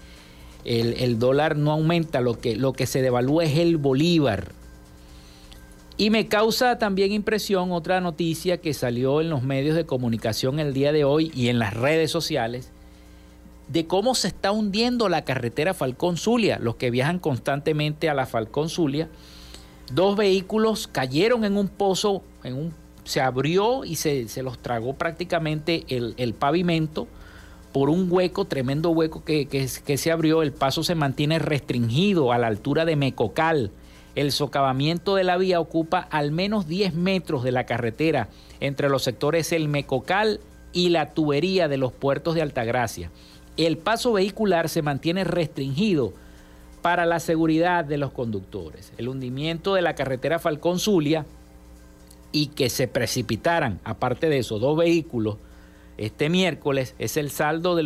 el, 0.63 0.93
el 0.93 1.19
dólar 1.19 1.57
no 1.57 1.71
aumenta, 1.71 2.21
lo 2.21 2.39
que, 2.39 2.55
lo 2.55 2.71
que 2.71 2.85
se 2.85 3.01
devalúa 3.01 3.43
es 3.43 3.57
el 3.57 3.77
bolívar. 3.77 4.53
Y 5.97 6.11
me 6.11 6.29
causa 6.29 6.77
también 6.77 7.11
impresión 7.11 7.73
otra 7.73 7.99
noticia 7.99 8.61
que 8.61 8.73
salió 8.73 9.19
en 9.19 9.29
los 9.29 9.43
medios 9.43 9.75
de 9.75 9.85
comunicación 9.85 10.59
el 10.61 10.73
día 10.73 10.93
de 10.93 11.03
hoy 11.03 11.33
y 11.35 11.49
en 11.49 11.59
las 11.59 11.73
redes 11.73 12.11
sociales 12.11 12.71
de 13.69 13.87
cómo 13.87 14.15
se 14.15 14.27
está 14.27 14.51
hundiendo 14.51 15.09
la 15.09 15.23
carretera 15.23 15.73
Falcón 15.73 16.17
Zulia. 16.17 16.59
Los 16.59 16.75
que 16.75 16.91
viajan 16.91 17.19
constantemente 17.19 18.09
a 18.09 18.13
la 18.13 18.25
Falcón 18.25 18.69
Zulia, 18.69 19.09
dos 19.91 20.17
vehículos 20.17 20.87
cayeron 20.87 21.45
en 21.45 21.55
un 21.55 21.67
pozo, 21.69 22.23
en 22.43 22.55
un, 22.55 22.73
se 23.03 23.21
abrió 23.21 23.85
y 23.85 23.95
se, 23.95 24.27
los 24.43 24.59
tragó 24.59 24.95
prácticamente 24.95 25.85
el, 25.87 26.33
pavimento 26.33 27.07
por 27.71 27.89
un 27.89 28.11
hueco, 28.11 28.45
tremendo 28.45 28.89
hueco 28.89 29.23
que, 29.23 29.45
que, 29.45 29.67
que 29.85 29.97
se 29.97 30.11
abrió. 30.11 30.41
El 30.41 30.51
paso 30.51 30.83
se 30.83 30.95
mantiene 30.95 31.39
restringido 31.39 32.33
a 32.33 32.37
la 32.37 32.47
altura 32.47 32.85
de 32.85 32.95
Mecocal 32.95 33.71
el 34.15 34.31
socavamiento 34.31 35.15
de 35.15 35.23
la 35.23 35.37
vía 35.37 35.59
ocupa 35.59 35.99
al 35.99 36.31
menos 36.31 36.67
10 36.67 36.93
metros 36.93 37.43
de 37.43 37.51
la 37.51 37.65
carretera 37.65 38.27
entre 38.59 38.89
los 38.89 39.03
sectores 39.03 39.51
El 39.51 39.69
Mecocal 39.69 40.39
y 40.73 40.89
la 40.89 41.13
tubería 41.13 41.67
de 41.67 41.77
los 41.77 41.93
puertos 41.93 42.35
de 42.35 42.41
Altagracia. 42.41 43.11
El 43.65 43.77
paso 43.77 44.13
vehicular 44.13 44.69
se 44.69 44.81
mantiene 44.81 45.25
restringido 45.25 46.13
para 46.81 47.05
la 47.05 47.19
seguridad 47.19 47.83
de 47.83 47.97
los 47.97 48.11
conductores. 48.11 48.93
El 48.97 49.09
hundimiento 49.09 49.73
de 49.73 49.81
la 49.81 49.95
carretera 49.95 50.39
Falcón 50.39 50.79
Zulia 50.79 51.25
y 52.31 52.47
que 52.47 52.69
se 52.69 52.87
precipitaran, 52.87 53.81
aparte 53.83 54.29
de 54.29 54.37
eso, 54.37 54.59
dos 54.59 54.77
vehículos 54.77 55.37
este 55.97 56.29
miércoles 56.29 56.95
es 56.99 57.17
el 57.17 57.29
saldo 57.29 57.75
de, 57.75 57.83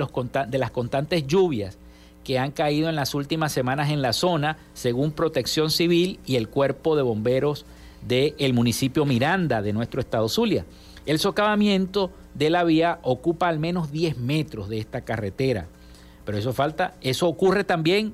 de 0.48 0.58
las 0.60 0.70
constantes 0.70 1.26
lluvias 1.26 1.80
que 2.24 2.38
han 2.38 2.52
caído 2.52 2.88
en 2.88 2.96
las 2.96 3.16
últimas 3.16 3.52
semanas 3.52 3.90
en 3.90 4.04
la 4.04 4.14
zona, 4.14 4.58
según 4.76 5.12
Protección 5.12 5.72
Civil 5.72 6.20
y 6.24 6.36
el 6.36 6.50
Cuerpo 6.50 6.96
de 6.96 7.02
Bomberos 7.02 7.66
del 8.08 8.54
municipio 8.54 9.06
Miranda 9.06 9.64
de 9.64 9.74
nuestro 9.74 10.02
estado 10.02 10.30
Zulia. 10.30 10.66
El 11.08 11.18
socavamiento 11.18 12.12
de 12.34 12.50
la 12.50 12.64
vía 12.64 13.00
ocupa 13.04 13.48
al 13.48 13.60
menos 13.60 13.92
10 13.92 14.18
metros 14.18 14.70
de 14.70 14.80
esta 14.80 15.02
carretera, 15.02 15.68
pero 16.26 16.38
eso 16.38 16.54
falta, 16.54 16.96
eso 17.02 17.28
ocurre 17.28 17.64
también 17.64 18.14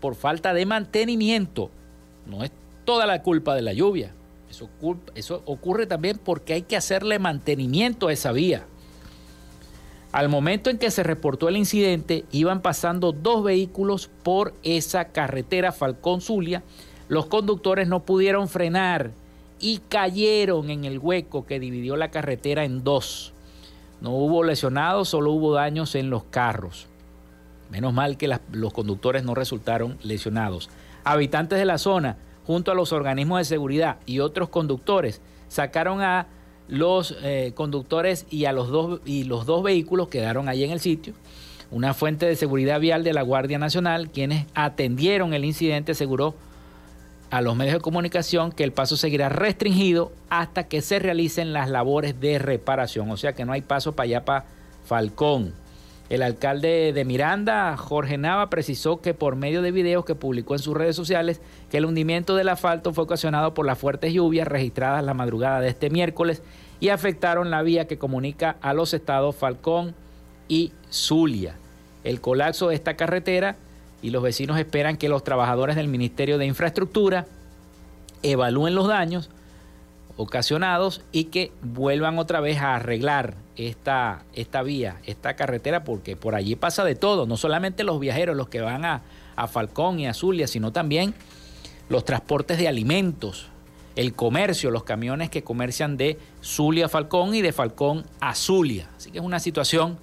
por 0.00 0.14
falta 0.14 0.54
de 0.54 0.66
mantenimiento. 0.66 1.70
No 2.26 2.44
es 2.44 2.52
toda 2.84 3.06
la 3.06 3.22
culpa 3.22 3.54
de 3.54 3.62
la 3.62 3.72
lluvia. 3.72 4.12
Eso, 4.50 4.68
eso 5.14 5.42
ocurre 5.44 5.86
también 5.86 6.18
porque 6.22 6.54
hay 6.54 6.62
que 6.62 6.76
hacerle 6.76 7.18
mantenimiento 7.18 8.08
a 8.08 8.12
esa 8.12 8.32
vía. 8.32 8.64
Al 10.10 10.28
momento 10.30 10.70
en 10.70 10.78
que 10.78 10.90
se 10.90 11.02
reportó 11.02 11.48
el 11.48 11.56
incidente, 11.56 12.24
iban 12.32 12.62
pasando 12.62 13.12
dos 13.12 13.44
vehículos 13.44 14.08
por 14.22 14.54
esa 14.62 15.06
carretera 15.06 15.70
Falcón 15.70 16.22
Zulia. 16.22 16.62
Los 17.08 17.26
conductores 17.26 17.88
no 17.88 18.04
pudieron 18.04 18.48
frenar 18.48 19.10
y 19.60 19.80
cayeron 19.88 20.70
en 20.70 20.84
el 20.84 20.98
hueco 20.98 21.44
que 21.44 21.60
dividió 21.60 21.96
la 21.96 22.10
carretera 22.10 22.64
en 22.64 22.84
dos. 22.84 23.34
No 24.00 24.10
hubo 24.10 24.44
lesionados, 24.44 25.08
solo 25.08 25.32
hubo 25.32 25.52
daños 25.52 25.94
en 25.94 26.10
los 26.10 26.24
carros. 26.24 26.86
Menos 27.70 27.92
mal 27.92 28.16
que 28.16 28.34
los 28.52 28.72
conductores 28.72 29.24
no 29.24 29.34
resultaron 29.34 29.98
lesionados. 30.02 30.70
Habitantes 31.04 31.58
de 31.58 31.64
la 31.64 31.78
zona, 31.78 32.16
junto 32.46 32.70
a 32.70 32.74
los 32.74 32.92
organismos 32.92 33.38
de 33.38 33.44
seguridad 33.44 33.98
y 34.06 34.20
otros 34.20 34.48
conductores, 34.48 35.20
sacaron 35.48 36.00
a 36.00 36.28
los 36.68 37.16
eh, 37.22 37.52
conductores 37.54 38.26
y, 38.30 38.44
a 38.44 38.52
los 38.52 38.68
dos, 38.68 39.00
y 39.04 39.24
los 39.24 39.46
dos 39.46 39.62
vehículos 39.62 40.08
quedaron 40.08 40.48
allí 40.48 40.64
en 40.64 40.70
el 40.70 40.80
sitio. 40.80 41.14
Una 41.70 41.92
fuente 41.92 42.26
de 42.26 42.36
seguridad 42.36 42.80
vial 42.80 43.04
de 43.04 43.12
la 43.12 43.22
Guardia 43.22 43.58
Nacional, 43.58 44.10
quienes 44.10 44.46
atendieron 44.54 45.34
el 45.34 45.44
incidente, 45.44 45.92
aseguró 45.92 46.34
a 47.30 47.40
los 47.42 47.56
medios 47.56 47.74
de 47.74 47.80
comunicación 47.80 48.52
que 48.52 48.64
el 48.64 48.72
paso 48.72 48.96
seguirá 48.96 49.28
restringido 49.28 50.12
hasta 50.30 50.68
que 50.68 50.80
se 50.80 50.98
realicen 50.98 51.52
las 51.52 51.68
labores 51.68 52.18
de 52.20 52.38
reparación. 52.38 53.10
O 53.10 53.16
sea 53.16 53.34
que 53.34 53.44
no 53.44 53.52
hay 53.52 53.62
paso 53.62 53.94
para 53.94 54.04
allá 54.04 54.24
para 54.24 54.44
Falcón. 54.86 55.52
El 56.08 56.22
alcalde 56.22 56.94
de 56.94 57.04
Miranda, 57.04 57.76
Jorge 57.76 58.16
Nava, 58.16 58.48
precisó 58.48 59.02
que 59.02 59.12
por 59.12 59.36
medio 59.36 59.60
de 59.60 59.72
videos 59.72 60.06
que 60.06 60.14
publicó 60.14 60.54
en 60.54 60.60
sus 60.60 60.74
redes 60.74 60.96
sociales 60.96 61.42
que 61.70 61.76
el 61.76 61.84
hundimiento 61.84 62.34
del 62.34 62.48
asfalto 62.48 62.94
fue 62.94 63.04
ocasionado 63.04 63.52
por 63.52 63.66
las 63.66 63.78
fuertes 63.78 64.14
lluvias 64.14 64.48
registradas 64.48 65.04
la 65.04 65.12
madrugada 65.12 65.60
de 65.60 65.68
este 65.68 65.90
miércoles 65.90 66.42
y 66.80 66.88
afectaron 66.88 67.50
la 67.50 67.60
vía 67.60 67.86
que 67.86 67.98
comunica 67.98 68.56
a 68.62 68.72
los 68.72 68.94
estados 68.94 69.36
Falcón 69.36 69.94
y 70.48 70.72
Zulia. 70.90 71.56
El 72.04 72.22
colapso 72.22 72.68
de 72.68 72.76
esta 72.76 72.96
carretera 72.96 73.56
y 74.02 74.10
los 74.10 74.22
vecinos 74.22 74.58
esperan 74.58 74.96
que 74.96 75.08
los 75.08 75.24
trabajadores 75.24 75.76
del 75.76 75.88
Ministerio 75.88 76.38
de 76.38 76.46
Infraestructura 76.46 77.26
evalúen 78.22 78.74
los 78.74 78.88
daños 78.88 79.30
ocasionados 80.16 81.02
y 81.12 81.24
que 81.24 81.52
vuelvan 81.62 82.18
otra 82.18 82.40
vez 82.40 82.58
a 82.58 82.74
arreglar 82.74 83.34
esta, 83.56 84.24
esta 84.34 84.62
vía, 84.62 84.96
esta 85.06 85.34
carretera, 85.36 85.84
porque 85.84 86.16
por 86.16 86.34
allí 86.34 86.56
pasa 86.56 86.84
de 86.84 86.96
todo, 86.96 87.26
no 87.26 87.36
solamente 87.36 87.84
los 87.84 88.00
viajeros, 88.00 88.36
los 88.36 88.48
que 88.48 88.60
van 88.60 88.84
a, 88.84 89.02
a 89.36 89.46
Falcón 89.46 90.00
y 90.00 90.06
a 90.06 90.14
Zulia, 90.14 90.48
sino 90.48 90.72
también 90.72 91.14
los 91.88 92.04
transportes 92.04 92.58
de 92.58 92.68
alimentos, 92.68 93.46
el 93.94 94.12
comercio, 94.12 94.70
los 94.70 94.84
camiones 94.84 95.30
que 95.30 95.42
comercian 95.42 95.96
de 95.96 96.18
Zulia 96.42 96.86
a 96.86 96.88
Falcón 96.88 97.34
y 97.34 97.42
de 97.42 97.52
Falcón 97.52 98.04
a 98.20 98.34
Zulia. 98.34 98.88
Así 98.96 99.10
que 99.10 99.18
es 99.18 99.24
una 99.24 99.40
situación 99.40 99.98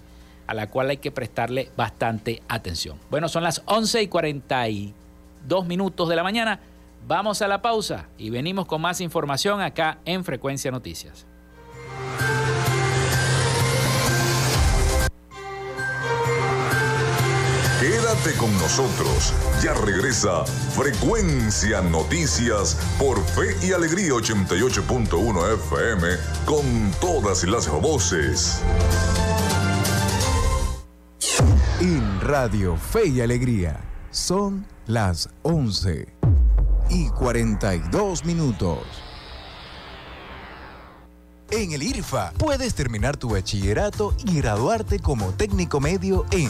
a 0.48 0.54
la 0.54 0.68
cual 0.70 0.90
hay 0.90 0.98
que 0.98 1.12
prestarle 1.12 1.72
bastante 1.76 2.42
atención. 2.48 3.00
Bueno, 3.10 3.30
son 3.30 3.44
las 3.44 3.62
11 3.66 4.04
y 4.04 4.08
42 4.08 5.66
minutos 5.66 6.10
de 6.10 6.16
la 6.16 6.24
mañana. 6.24 6.60
Vamos 7.08 7.42
a 7.42 7.48
la 7.48 7.62
pausa 7.62 8.08
y 8.18 8.30
venimos 8.30 8.66
con 8.66 8.82
más 8.82 9.00
información 9.02 9.62
acá 9.62 10.00
en 10.06 10.24
Frecuencia 10.24 10.72
Noticias. 10.72 11.26
Quédate 17.80 18.34
con 18.40 18.52
nosotros. 18.58 19.34
Ya 19.62 19.76
regresa 19.76 20.44
Frecuencia 20.46 21.82
Noticias 21.82 22.76
por 22.98 23.24
Fe 23.24 23.56
y 23.62 23.74
Alegría 23.74 24.14
88.1 24.14 25.54
FM 25.54 26.08
con 26.46 26.92
todas 27.00 27.44
las 27.44 27.70
voces. 27.70 28.64
Radio 32.26 32.76
Fe 32.76 33.06
y 33.06 33.22
Alegría 33.22 33.80
son 34.10 34.66
las 34.88 35.30
11 35.44 36.12
y 36.90 37.10
42 37.10 38.26
minutos. 38.26 38.80
En 41.52 41.74
el 41.74 41.84
IRFA 41.84 42.34
puedes 42.40 42.74
terminar 42.74 43.16
tu 43.16 43.30
bachillerato 43.30 44.16
y 44.26 44.38
graduarte 44.42 44.98
como 44.98 45.34
técnico 45.34 45.80
medio 45.80 46.26
en 46.32 46.50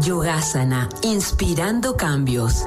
Yogasana, 0.00 0.88
inspirando 1.02 1.96
cambios. 1.96 2.66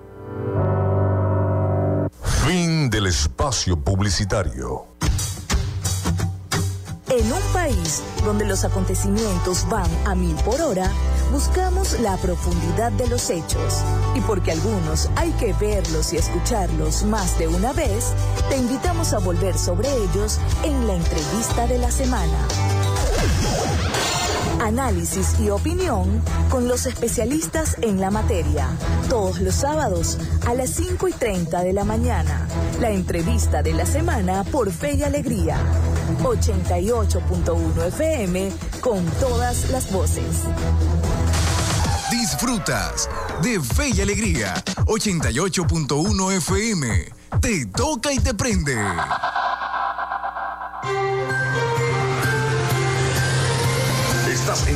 Fin 2.50 2.90
del 2.90 3.06
espacio 3.06 3.76
publicitario. 3.76 4.88
En 7.08 7.32
un 7.32 7.52
país 7.52 8.02
donde 8.24 8.44
los 8.44 8.64
acontecimientos 8.64 9.68
van 9.68 9.88
a 10.04 10.16
mil 10.16 10.34
por 10.44 10.60
hora, 10.60 10.90
buscamos 11.30 12.00
la 12.00 12.16
profundidad 12.16 12.90
de 12.90 13.06
los 13.06 13.30
hechos. 13.30 13.84
Y 14.16 14.20
porque 14.22 14.50
algunos 14.50 15.08
hay 15.14 15.30
que 15.34 15.52
verlos 15.52 16.12
y 16.12 16.16
escucharlos 16.16 17.04
más 17.04 17.38
de 17.38 17.46
una 17.46 17.72
vez, 17.72 18.14
te 18.48 18.56
invitamos 18.56 19.12
a 19.12 19.20
volver 19.20 19.56
sobre 19.56 19.88
ellos 19.88 20.40
en 20.64 20.88
la 20.88 20.94
entrevista 20.94 21.68
de 21.68 21.78
la 21.78 21.92
semana 21.92 22.48
análisis 24.60 25.38
y 25.40 25.50
opinión 25.50 26.22
con 26.50 26.68
los 26.68 26.86
especialistas 26.86 27.76
en 27.82 28.00
la 28.00 28.10
materia. 28.10 28.68
Todos 29.08 29.40
los 29.40 29.54
sábados 29.54 30.18
a 30.46 30.54
las 30.54 30.70
5 30.70 31.08
y 31.08 31.12
30 31.12 31.62
de 31.62 31.72
la 31.72 31.84
mañana. 31.84 32.46
La 32.80 32.90
entrevista 32.90 33.62
de 33.62 33.72
la 33.72 33.86
semana 33.86 34.44
por 34.44 34.70
Fe 34.70 34.94
y 34.94 35.02
Alegría. 35.02 35.58
88.1 36.22 37.86
FM 37.86 38.52
con 38.80 39.04
todas 39.20 39.70
las 39.70 39.90
voces. 39.90 40.44
Disfrutas 42.10 43.08
de 43.42 43.60
Fe 43.60 43.90
y 43.90 44.00
Alegría. 44.00 44.54
88.1 44.86 46.36
FM. 46.36 47.12
Te 47.40 47.66
toca 47.66 48.12
y 48.12 48.18
te 48.18 48.34
prende. 48.34 48.76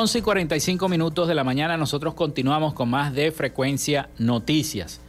Once 0.00 0.16
y 0.16 0.22
45 0.22 0.88
minutos 0.88 1.26
de 1.26 1.34
la 1.34 1.42
mañana 1.42 1.76
nosotros 1.76 2.14
continuamos 2.14 2.72
con 2.72 2.88
más 2.88 3.12
de 3.12 3.32
Frecuencia 3.32 4.08
Noticias. 4.16 5.00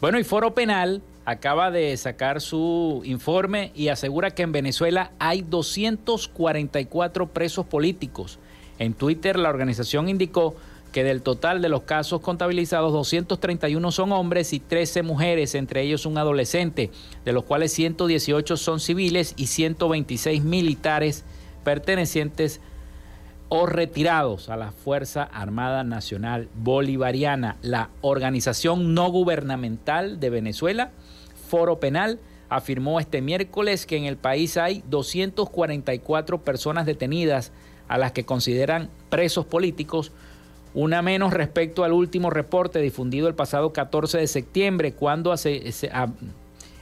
Bueno, 0.00 0.18
y 0.18 0.24
Foro 0.24 0.52
Penal 0.52 1.00
acaba 1.24 1.70
de 1.70 1.96
sacar 1.96 2.40
su 2.40 3.02
informe 3.04 3.70
y 3.76 3.86
asegura 3.86 4.32
que 4.32 4.42
en 4.42 4.50
Venezuela 4.50 5.12
hay 5.20 5.42
244 5.42 7.28
presos 7.28 7.66
políticos. 7.66 8.40
En 8.80 8.94
Twitter 8.94 9.38
la 9.38 9.48
organización 9.48 10.08
indicó 10.08 10.56
que 10.90 11.04
del 11.04 11.22
total 11.22 11.62
de 11.62 11.68
los 11.68 11.82
casos 11.82 12.20
contabilizados, 12.20 12.92
231 12.92 13.92
son 13.92 14.10
hombres 14.10 14.52
y 14.52 14.58
13 14.58 15.04
mujeres, 15.04 15.54
entre 15.54 15.82
ellos 15.82 16.04
un 16.04 16.18
adolescente, 16.18 16.90
de 17.24 17.32
los 17.32 17.44
cuales 17.44 17.72
118 17.74 18.56
son 18.56 18.80
civiles 18.80 19.34
y 19.36 19.46
126 19.46 20.42
militares 20.42 21.22
pertenecientes 21.62 22.60
o 23.48 23.66
retirados 23.66 24.48
a 24.48 24.56
la 24.56 24.72
Fuerza 24.72 25.22
Armada 25.22 25.84
Nacional 25.84 26.48
Bolivariana. 26.54 27.56
La 27.62 27.90
organización 28.00 28.94
no 28.94 29.10
gubernamental 29.10 30.18
de 30.18 30.30
Venezuela, 30.30 30.90
Foro 31.48 31.78
Penal, 31.78 32.18
afirmó 32.48 33.00
este 33.00 33.20
miércoles 33.22 33.86
que 33.86 33.96
en 33.96 34.04
el 34.04 34.16
país 34.16 34.56
hay 34.56 34.82
244 34.88 36.42
personas 36.42 36.86
detenidas 36.86 37.52
a 37.88 37.98
las 37.98 38.12
que 38.12 38.24
consideran 38.24 38.88
presos 39.10 39.46
políticos, 39.46 40.12
una 40.74 41.02
menos 41.02 41.32
respecto 41.32 41.84
al 41.84 41.92
último 41.92 42.30
reporte 42.30 42.80
difundido 42.80 43.28
el 43.28 43.34
pasado 43.34 43.72
14 43.72 44.18
de 44.18 44.26
septiembre, 44.26 44.92
cuando 44.92 45.34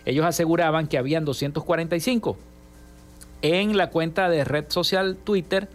ellos 0.05 0.27
aseguraban 0.27 0.87
que 0.89 0.99
habían 0.99 1.25
245. 1.25 2.37
En 3.43 3.77
la 3.77 3.91
cuenta 3.91 4.29
de 4.31 4.45
red 4.45 4.65
social 4.69 5.17
Twitter, 5.23 5.69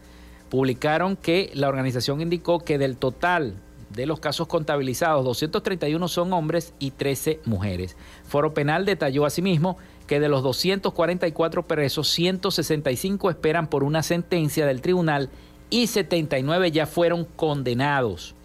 publicaron 0.50 1.16
que 1.16 1.52
la 1.54 1.70
organización 1.70 2.22
indicó 2.22 2.60
que 2.60 2.78
del 2.78 2.98
total 2.98 3.56
de 3.90 4.06
los 4.06 4.20
casos 4.20 4.48
contabilizados, 4.48 5.26
231 5.26 6.08
son 6.08 6.32
hombres 6.34 6.74
y 6.80 6.92
13 6.92 7.40
mujeres. 7.46 7.98
Foro 8.24 8.54
Penal 8.54 8.86
detalló 8.86 9.26
asimismo 9.26 9.78
que 10.08 10.20
de 10.20 10.30
los 10.30 10.44
244 10.44 11.68
presos, 11.68 12.08
165 12.10 13.30
esperan 13.30 13.68
por 13.68 13.84
una 13.84 14.02
sentencia 14.04 14.66
del 14.66 14.82
tribunal 14.82 15.30
y 15.70 15.88
79 15.88 16.72
ya 16.72 16.88
fueron 16.88 17.26
condenados. 17.26 18.36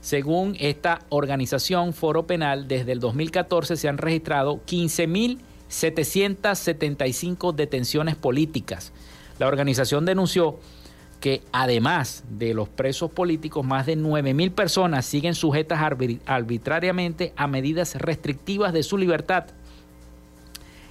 Según 0.00 0.56
esta 0.58 1.00
organización 1.10 1.92
Foro 1.92 2.26
Penal, 2.26 2.66
desde 2.68 2.92
el 2.92 3.00
2014 3.00 3.76
se 3.76 3.88
han 3.88 3.98
registrado 3.98 4.60
15.775 4.66 7.54
detenciones 7.54 8.16
políticas. 8.16 8.92
La 9.38 9.46
organización 9.46 10.06
denunció 10.06 10.58
que 11.20 11.42
además 11.52 12.24
de 12.30 12.54
los 12.54 12.68
presos 12.68 13.10
políticos, 13.10 13.64
más 13.64 13.86
de 13.86 13.96
9.000 13.96 14.52
personas 14.52 15.04
siguen 15.04 15.34
sujetas 15.34 15.80
arbitrariamente 16.26 17.32
a 17.36 17.46
medidas 17.46 17.94
restrictivas 17.96 18.72
de 18.72 18.82
su 18.82 18.96
libertad. 18.96 19.44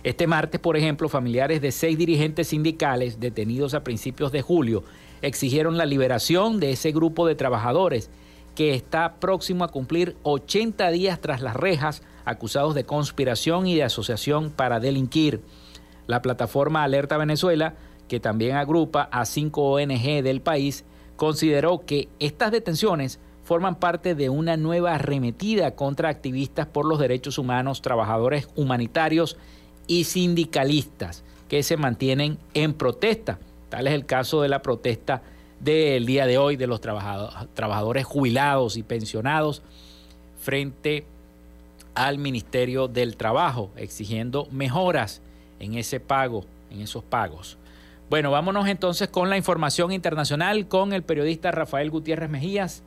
Este 0.04 0.28
martes, 0.28 0.62
por 0.62 0.78
ejemplo, 0.78 1.10
familiares 1.10 1.62
de 1.62 1.72
seis 1.72 1.98
dirigentes 1.98 2.48
sindicales 2.50 3.20
detenidos 3.20 3.74
a 3.74 3.84
principios 3.84 4.32
de 4.32 4.42
julio 4.42 4.84
exigieron 5.22 5.78
la 5.78 5.86
liberación 5.86 6.60
de 6.62 6.72
ese 6.72 6.92
grupo 6.92 7.28
de 7.28 7.36
trabajadores 7.36 8.10
que 8.56 8.74
está 8.74 9.16
próximo 9.16 9.64
a 9.64 9.72
cumplir 9.72 10.16
80 10.24 10.92
días 10.92 11.20
tras 11.20 11.42
las 11.42 11.56
rejas 11.56 12.02
acusados 12.24 12.76
de 12.76 12.86
conspiración 12.86 13.68
y 13.68 13.76
de 13.76 13.84
asociación 13.84 14.52
para 14.52 14.80
delinquir. 14.80 15.42
La 16.08 16.22
plataforma 16.22 16.84
Alerta 16.84 17.18
Venezuela 17.18 17.76
que 18.10 18.20
también 18.20 18.58
agrupa 18.58 19.04
a 19.12 19.24
cinco 19.24 19.72
ONG 19.72 20.22
del 20.22 20.42
país, 20.42 20.84
consideró 21.16 21.86
que 21.86 22.10
estas 22.20 22.52
detenciones 22.52 23.20
forman 23.44 23.76
parte 23.76 24.16
de 24.16 24.30
una 24.30 24.58
nueva 24.58 24.96
arremetida 24.96 25.76
contra 25.76 26.10
activistas 26.10 26.68
por 26.68 26.86
los 26.86 27.00
derechos 27.00 27.38
humanos, 27.38 27.82
trabajadores 27.82 28.50
humanitarios 28.56 29.38
y 29.88 30.04
sindicalistas 30.04 31.24
que 31.48 31.64
se 31.64 31.78
mantienen 31.78 32.38
en 32.54 32.74
protesta. 32.74 33.40
Tal 33.70 33.88
es 33.88 33.94
el 33.94 34.06
caso 34.06 34.42
de 34.42 34.50
la 34.50 34.62
protesta 34.62 35.22
del 35.60 36.06
día 36.06 36.26
de 36.26 36.38
hoy 36.38 36.58
de 36.58 36.68
los 36.68 36.80
trabajadores 36.82 38.06
jubilados 38.06 38.78
y 38.78 38.84
pensionados 38.84 39.62
frente 40.40 41.06
al 41.96 42.18
Ministerio 42.18 42.88
del 42.88 43.18
Trabajo, 43.18 43.72
exigiendo 43.76 44.48
mejoras 44.52 45.22
en 45.60 45.74
ese 45.74 46.00
pago, 46.00 46.46
en 46.72 46.82
esos 46.82 47.04
pagos. 47.04 47.58
Bueno, 48.10 48.32
vámonos 48.32 48.68
entonces 48.68 49.08
con 49.08 49.30
la 49.30 49.38
información 49.38 49.92
internacional 49.92 50.68
con 50.68 50.94
el 50.94 51.04
periodista 51.04 51.52
Rafael 51.52 51.92
Gutiérrez 51.92 52.30
Mejías. 52.30 52.82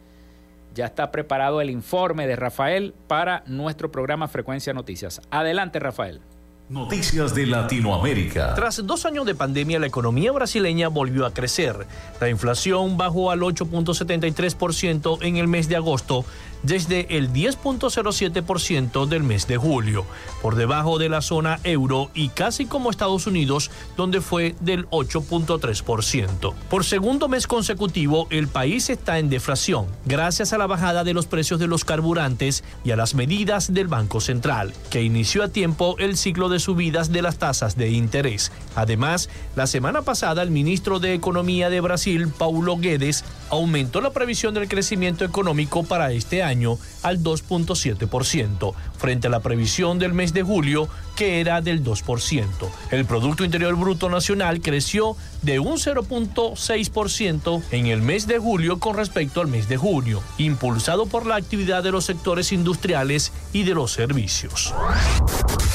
Ya 0.75 0.87
está 0.87 1.13
preparado 1.13 1.61
el 1.61 1.71
informe 1.71 2.27
de 2.27 2.35
Rafael 2.35 2.93
para 3.07 3.45
nuestro 3.47 3.93
programa 3.93 4.27
Frecuencia 4.27 4.73
Noticias. 4.73 5.21
Adelante, 5.31 5.79
Rafael. 5.79 6.21
Noticias 6.69 7.35
de 7.35 7.47
Latinoamérica. 7.47 8.55
Tras 8.55 8.85
dos 8.87 9.05
años 9.05 9.27
de 9.27 9.35
pandemia, 9.35 9.79
la 9.79 9.87
economía 9.87 10.33
brasileña 10.33 10.89
volvió 10.89 11.27
a 11.27 11.35
crecer. 11.35 11.87
La 12.21 12.31
inflación 12.31 12.97
bajó 12.97 13.31
al 13.31 13.41
8.73% 13.41 15.19
en 15.21 15.37
el 15.37 15.49
mes 15.49 15.69
de 15.69 15.77
agosto, 15.77 16.25
desde 16.63 17.17
el 17.17 17.33
10.07% 17.33 19.07
del 19.07 19.23
mes 19.23 19.47
de 19.47 19.57
julio, 19.57 20.05
por 20.41 20.55
debajo 20.55 20.99
de 20.99 21.09
la 21.09 21.23
zona 21.23 21.61
euro 21.65 22.11
y 22.15 22.29
casi 22.29 22.67
como 22.67 22.91
Estados 22.91 23.27
Unidos, 23.27 23.71
donde 23.97 24.21
fue 24.21 24.55
del 24.61 24.89
8.3%. 24.91 26.55
Por 26.71 26.85
segundo 26.85 27.29
mes 27.29 27.47
consecutivo, 27.47 28.27
el 28.31 28.49
país 28.49 28.91
está 28.91 29.19
en 29.19 29.29
deflación, 29.29 29.87
gracias 30.05 30.53
a 30.53 30.59
la 30.59 30.67
bajada 30.67 31.05
de 31.05 31.15
los 31.15 31.27
precios 31.27 31.61
de 31.61 31.67
los 31.67 31.85
carburantes 31.85 32.65
y 32.85 32.91
a 32.91 32.97
las 32.97 33.15
medidas 33.15 33.73
del 33.73 33.89
Banco 33.89 34.21
Central, 34.21 34.73
que 34.91 35.03
inició 35.03 35.43
a 35.43 35.49
tiempo 35.49 35.97
el 35.99 36.17
ciclo 36.17 36.49
de 36.49 36.61
subidas 36.61 37.13
de 37.13 37.23
las 37.23 37.39
tasas 37.39 37.77
de 37.77 37.91
interés. 37.91 38.53
Además, 38.75 39.29
la 39.57 39.67
semana 39.67 40.03
pasada 40.03 40.43
el 40.43 40.51
ministro 40.51 40.99
de 40.99 41.15
Economía 41.15 41.71
de 41.71 41.81
Brasil, 41.81 42.29
Paulo 42.37 42.77
Guedes, 42.77 43.25
aumentó 43.53 44.01
la 44.01 44.11
previsión 44.11 44.55
del 44.55 44.67
crecimiento 44.67 45.27
económico 45.27 45.85
para 45.85 46.11
este 46.11 46.43
año 46.43 46.79
al 47.03 47.23
2.7%. 47.23 48.75
frente 48.97 49.27
a 49.27 49.31
la 49.31 49.41
previsión 49.41 49.99
del 49.99 50.15
mes 50.15 50.33
de 50.33 50.43
julio 50.43 50.89
que 51.17 51.41
era 51.41 51.61
del 51.61 51.85
2%. 51.85 52.47
El 52.91 53.05
Producto 53.05 53.45
Interior 53.45 53.75
Bruto 53.77 54.09
Nacional 54.09 54.61
creció 54.61 55.17
de 55.43 55.59
un 55.59 55.77
0.6% 55.77 57.63
en 57.71 57.87
el 57.87 58.03
mes 58.03 58.27
de 58.27 58.39
julio 58.39 58.79
con 58.79 58.97
respecto 58.97 59.41
al 59.41 59.49
mes 59.49 59.69
de 59.69 59.77
junio, 59.77 60.23
impulsado 60.39 61.07
por 61.07 61.27
la 61.27 61.37
actividad 61.37 61.83
de 61.83 61.93
los 61.93 62.05
sectores 62.05 62.53
industriales 62.53 63.33
y 63.53 63.65
de 63.65 63.75
los 63.75 63.93
servicios. 63.93 64.75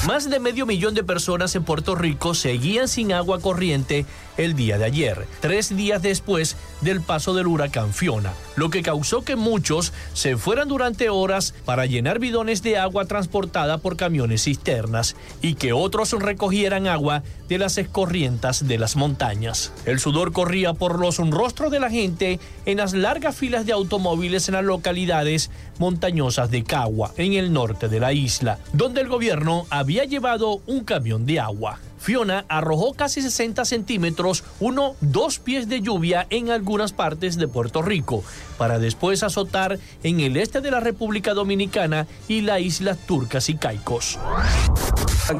Más 0.05 0.29
de 0.29 0.39
medio 0.39 0.65
millón 0.65 0.93
de 0.93 1.03
personas 1.03 1.53
en 1.55 1.63
Puerto 1.63 1.95
Rico 1.95 2.33
seguían 2.33 2.88
sin 2.88 3.11
agua 3.11 3.41
corriente 3.41 4.05
el 4.38 4.55
día 4.55 4.77
de 4.77 4.85
ayer, 4.85 5.27
tres 5.41 5.75
días 5.75 6.01
después 6.01 6.55
del 6.81 7.01
paso 7.01 7.33
del 7.33 7.47
huracán 7.47 7.93
Fiona, 7.93 8.31
lo 8.55 8.69
que 8.69 8.83
causó 8.83 9.23
que 9.23 9.35
muchos 9.35 9.91
se 10.13 10.38
fueran 10.38 10.69
durante 10.69 11.09
horas 11.09 11.53
para 11.65 11.88
llenar 11.88 12.19
bidones 12.19 12.61
de 12.61 12.77
agua 12.77 13.05
transportada 13.05 13.79
por 13.79 13.97
camiones 13.97 14.43
cisternas 14.43 15.15
y 15.41 15.55
que 15.55 15.73
otros 15.73 16.11
recogieran 16.13 16.88
agua 16.88 17.23
de 17.47 17.57
las 17.57 17.78
escorrientas 17.78 18.67
de 18.67 18.78
las 18.78 18.95
montañas. 18.95 19.71
El 19.86 19.99
sudor 19.99 20.32
corría 20.32 20.73
por 20.73 20.99
los 20.99 21.17
rostros 21.30 21.71
de 21.71 21.80
la 21.80 21.89
gente 21.89 22.39
en 22.65 22.78
las 22.78 22.93
largas 22.93 23.36
filas 23.36 23.65
de 23.65 23.73
automóviles 23.73 24.47
en 24.47 24.55
las 24.55 24.65
localidades 24.65 25.49
montañosas 25.80 26.51
de 26.51 26.63
Cagua, 26.63 27.13
en 27.17 27.34
el 27.34 27.53
norte 27.53 27.88
de 27.88 27.99
la 27.99 28.13
isla, 28.13 28.59
donde 28.73 29.01
el 29.01 29.07
gobierno 29.07 29.65
había 29.69 30.05
llevado 30.05 30.61
un 30.65 30.84
camión 30.84 31.25
de 31.25 31.39
agua. 31.39 31.80
Fiona 32.07 32.45
arrojó 32.47 32.93
casi 32.93 33.21
60 33.21 33.65
centímetros, 33.65 34.45
uno, 34.61 34.95
dos 35.01 35.39
pies 35.39 35.67
de 35.67 35.81
lluvia 35.81 36.25
en 36.29 36.51
algunas 36.51 36.93
partes 36.93 37.35
de 37.35 37.49
Puerto 37.49 37.81
Rico, 37.81 38.23
para 38.57 38.79
después 38.79 39.23
azotar 39.23 39.77
en 40.03 40.21
el 40.21 40.37
este 40.37 40.61
de 40.61 40.71
la 40.71 40.79
República 40.79 41.33
Dominicana 41.33 42.07
y 42.29 42.39
las 42.39 42.61
islas 42.61 42.97
turcas 43.05 43.49
y 43.49 43.57
caicos. 43.57 44.17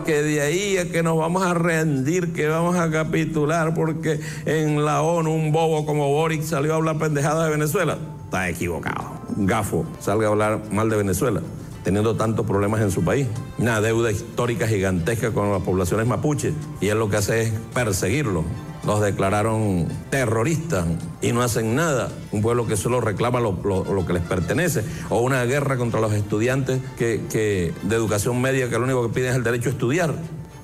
Que 0.06 0.22
de 0.22 0.42
ahí 0.42 0.76
es 0.76 0.88
que 0.88 1.04
nos 1.04 1.18
vamos 1.18 1.42
a 1.44 1.54
rendir, 1.54 2.34
que 2.34 2.48
vamos 2.48 2.76
a 2.76 2.92
capitular, 2.92 3.74
porque 3.74 4.20
en 4.46 4.84
la 4.84 5.02
ONU 5.02 5.34
un 5.34 5.54
bobo 5.54 5.86
como 5.86 6.10
Boric 6.10 6.44
salió 6.44 6.74
a 6.74 6.76
hablar 6.76 6.98
pendejada 6.98 7.46
de 7.46 7.52
Venezuela. 7.52 7.98
Está 8.26 8.50
equivocado. 8.50 9.22
Gafo, 9.38 9.86
salga 10.02 10.28
a 10.28 10.32
hablar 10.32 10.62
mal 10.70 10.90
de 10.90 10.98
Venezuela 10.98 11.42
teniendo 11.88 12.18
tantos 12.18 12.46
problemas 12.46 12.82
en 12.82 12.92
su 12.92 13.02
país. 13.02 13.28
Una 13.58 13.80
deuda 13.80 14.12
histórica 14.12 14.68
gigantesca 14.68 15.32
con 15.32 15.54
las 15.54 15.62
poblaciones 15.62 16.06
mapuches 16.06 16.54
y 16.82 16.90
él 16.90 17.00
lo 17.00 17.10
que 17.10 17.16
hace 17.16 17.44
es 17.44 17.54
perseguirlos. 17.74 18.44
Los 18.86 19.00
declararon 19.00 19.88
terroristas 20.10 20.86
y 21.22 21.32
no 21.32 21.42
hacen 21.44 21.76
nada. 21.76 22.10
Un 22.34 22.42
pueblo 22.42 22.68
que 22.68 22.76
solo 22.76 23.00
reclama 23.00 23.40
lo, 23.40 24.06
que 24.06 24.12
les 24.12 24.22
pertenece. 24.22 24.84
O 25.10 25.22
una 25.22 25.46
guerra 25.46 25.78
contra 25.78 26.02
los 26.02 26.12
estudiantes 26.12 26.82
que, 26.98 27.22
que 27.32 27.74
de 27.84 27.96
educación 27.96 28.42
media 28.42 28.68
que 28.68 28.78
lo 28.78 28.84
único 28.84 29.08
que 29.08 29.14
piden 29.14 29.30
es 29.30 29.38
el 29.38 29.44
derecho 29.44 29.70
a 29.70 29.72
estudiar. 29.72 30.14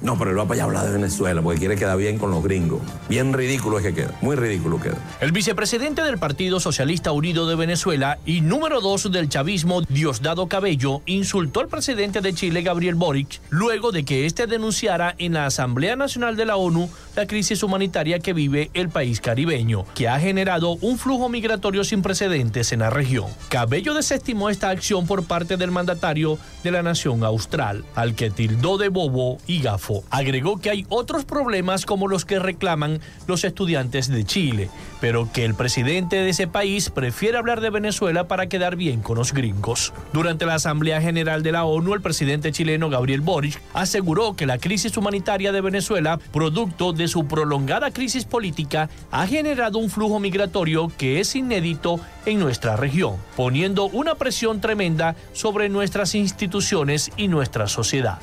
No, 0.03 0.17
pero 0.17 0.31
él 0.31 0.37
va 0.37 0.43
para 0.43 0.55
allá 0.55 0.63
a 0.63 0.65
hablar 0.65 0.85
de 0.85 0.91
Venezuela 0.91 1.41
porque 1.41 1.59
quiere 1.59 1.77
quedar 1.77 1.97
bien 1.97 2.19
con 2.19 2.29
los 2.29 2.43
gringos. 2.43 2.81
Bien 3.07 3.31
ridículo 3.31 3.79
es 3.79 3.85
que 3.85 3.93
queda, 3.93 4.11
muy 4.21 4.35
ridículo 4.35 4.79
queda. 4.79 4.97
El 5.21 5.31
vicepresidente 5.31 6.01
del 6.01 6.17
Partido 6.17 6.59
Socialista 6.59 7.13
Unido 7.13 7.47
de 7.47 7.55
Venezuela 7.55 8.19
y 8.25 8.41
número 8.41 8.81
dos 8.81 9.09
del 9.09 9.29
chavismo, 9.29 9.81
Diosdado 9.81 10.47
Cabello, 10.47 11.01
insultó 11.05 11.61
al 11.61 11.69
presidente 11.69 12.19
de 12.19 12.33
Chile, 12.33 12.63
Gabriel 12.63 12.95
Boric, 12.95 13.39
luego 13.49 13.93
de 13.93 14.03
que 14.03 14.25
éste 14.25 14.45
denunciara 14.45 15.15
en 15.19 15.33
la 15.33 15.45
Asamblea 15.45 15.95
Nacional 15.95 16.35
de 16.35 16.45
la 16.45 16.57
ONU 16.57 16.89
la 17.15 17.25
crisis 17.25 17.63
humanitaria 17.63 18.19
que 18.19 18.33
vive 18.33 18.71
el 18.73 18.89
país 18.89 19.21
caribeño, 19.21 19.85
que 19.95 20.09
ha 20.09 20.19
generado 20.19 20.71
un 20.81 20.97
flujo 20.97 21.29
migratorio 21.29 21.85
sin 21.85 22.01
precedentes 22.01 22.73
en 22.73 22.79
la 22.79 22.89
región. 22.89 23.27
Cabello 23.47 23.93
desestimó 23.93 24.49
esta 24.49 24.69
acción 24.69 25.07
por 25.07 25.23
parte 25.23 25.55
del 25.55 25.71
mandatario 25.71 26.37
de 26.63 26.71
la 26.71 26.83
nación 26.83 27.23
austral, 27.23 27.85
al 27.95 28.15
que 28.15 28.29
tildó 28.29 28.77
de 28.77 28.89
bobo 28.89 29.37
y 29.47 29.61
gafo. 29.61 29.92
Agregó 30.09 30.59
que 30.59 30.69
hay 30.69 30.85
otros 30.89 31.25
problemas 31.25 31.85
como 31.85 32.07
los 32.07 32.25
que 32.25 32.39
reclaman 32.39 32.99
los 33.27 33.43
estudiantes 33.43 34.07
de 34.07 34.23
Chile, 34.23 34.69
pero 34.99 35.31
que 35.31 35.45
el 35.45 35.55
presidente 35.55 36.15
de 36.17 36.29
ese 36.29 36.47
país 36.47 36.89
prefiere 36.89 37.37
hablar 37.37 37.61
de 37.61 37.69
Venezuela 37.69 38.27
para 38.27 38.47
quedar 38.47 38.75
bien 38.75 39.01
con 39.01 39.17
los 39.17 39.33
gringos. 39.33 39.93
Durante 40.13 40.45
la 40.45 40.55
Asamblea 40.55 41.01
General 41.01 41.43
de 41.43 41.51
la 41.51 41.65
ONU, 41.65 41.93
el 41.93 42.01
presidente 42.01 42.51
chileno 42.51 42.89
Gabriel 42.89 43.21
Boric 43.21 43.61
aseguró 43.73 44.35
que 44.35 44.45
la 44.45 44.57
crisis 44.57 44.97
humanitaria 44.97 45.51
de 45.51 45.61
Venezuela, 45.61 46.19
producto 46.31 46.93
de 46.93 47.07
su 47.07 47.27
prolongada 47.27 47.91
crisis 47.91 48.25
política, 48.25 48.89
ha 49.11 49.27
generado 49.27 49.77
un 49.79 49.89
flujo 49.89 50.19
migratorio 50.19 50.91
que 50.97 51.19
es 51.19 51.35
inédito 51.35 51.99
en 52.25 52.39
nuestra 52.39 52.75
región, 52.75 53.17
poniendo 53.35 53.85
una 53.85 54.15
presión 54.15 54.61
tremenda 54.61 55.15
sobre 55.33 55.69
nuestras 55.69 56.15
instituciones 56.15 57.11
y 57.17 57.27
nuestra 57.27 57.67
sociedad. 57.67 58.19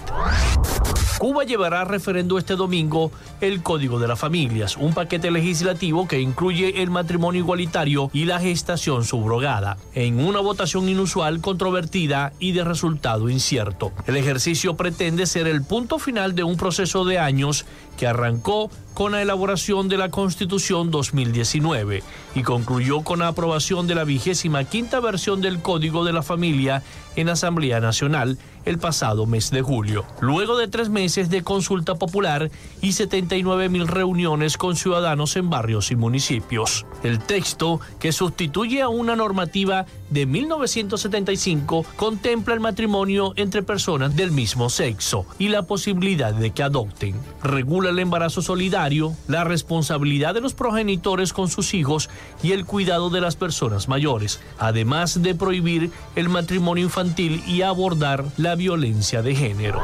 Cuba 1.20 1.44
llevará 1.44 1.82
a 1.82 1.84
referendo 1.84 2.38
este 2.38 2.56
domingo 2.56 3.12
el 3.42 3.62
Código 3.62 3.98
de 3.98 4.08
las 4.08 4.18
Familias, 4.18 4.78
un 4.78 4.94
paquete 4.94 5.30
legislativo 5.30 6.08
que 6.08 6.18
incluye 6.18 6.80
el 6.82 6.88
matrimonio 6.88 7.42
igualitario 7.42 8.08
y 8.14 8.24
la 8.24 8.40
gestación 8.40 9.04
subrogada, 9.04 9.76
en 9.92 10.18
una 10.18 10.40
votación 10.40 10.88
inusual, 10.88 11.42
controvertida 11.42 12.32
y 12.38 12.52
de 12.52 12.64
resultado 12.64 13.28
incierto. 13.28 13.92
El 14.06 14.16
ejercicio 14.16 14.78
pretende 14.78 15.26
ser 15.26 15.46
el 15.46 15.62
punto 15.62 15.98
final 15.98 16.34
de 16.34 16.42
un 16.44 16.56
proceso 16.56 17.04
de 17.04 17.18
años 17.18 17.66
que 17.98 18.06
arrancó 18.06 18.70
con 18.94 19.12
la 19.12 19.20
elaboración 19.20 19.90
de 19.90 19.98
la 19.98 20.08
Constitución 20.08 20.90
2019 20.90 22.02
y 22.34 22.42
concluyó 22.42 23.02
con 23.02 23.18
la 23.18 23.28
aprobación 23.28 23.86
de 23.86 23.94
la 23.94 24.04
vigésima 24.04 24.64
quinta 24.64 25.00
versión 25.00 25.42
del 25.42 25.60
Código 25.60 26.02
de 26.06 26.14
la 26.14 26.22
Familia 26.22 26.82
en 27.14 27.28
Asamblea 27.28 27.78
Nacional 27.80 28.38
el 28.64 28.78
pasado 28.78 29.26
mes 29.26 29.50
de 29.50 29.62
julio. 29.62 30.04
Luego 30.20 30.56
de 30.56 30.68
tres 30.68 30.88
meses 30.88 31.30
de 31.30 31.42
consulta 31.42 31.94
popular 31.94 32.50
y 32.80 32.92
79 32.92 33.68
mil 33.68 33.88
reuniones 33.88 34.56
con 34.56 34.76
ciudadanos 34.76 35.36
en 35.36 35.50
barrios 35.50 35.90
y 35.90 35.96
municipios. 35.96 36.86
El 37.02 37.18
texto, 37.18 37.80
que 37.98 38.12
sustituye 38.12 38.82
a 38.82 38.88
una 38.88 39.16
normativa 39.16 39.86
de 40.10 40.26
1975, 40.26 41.84
contempla 41.96 42.54
el 42.54 42.60
matrimonio 42.60 43.32
entre 43.36 43.62
personas 43.62 44.14
del 44.14 44.32
mismo 44.32 44.68
sexo 44.68 45.26
y 45.38 45.48
la 45.48 45.62
posibilidad 45.62 46.34
de 46.34 46.50
que 46.50 46.62
adopten. 46.62 47.14
Regula 47.42 47.90
el 47.90 47.98
embarazo 47.98 48.42
solidario, 48.42 49.14
la 49.28 49.44
responsabilidad 49.44 50.34
de 50.34 50.40
los 50.40 50.54
progenitores 50.54 51.32
con 51.32 51.48
sus 51.48 51.74
hijos 51.74 52.10
y 52.42 52.52
el 52.52 52.66
cuidado 52.66 53.10
de 53.10 53.20
las 53.20 53.36
personas 53.36 53.88
mayores, 53.88 54.40
además 54.58 55.22
de 55.22 55.34
prohibir 55.34 55.90
el 56.16 56.28
matrimonio 56.28 56.84
infantil 56.84 57.42
y 57.46 57.62
abordar 57.62 58.24
la 58.36 58.54
violencia 58.54 59.22
de 59.22 59.34
género. 59.34 59.80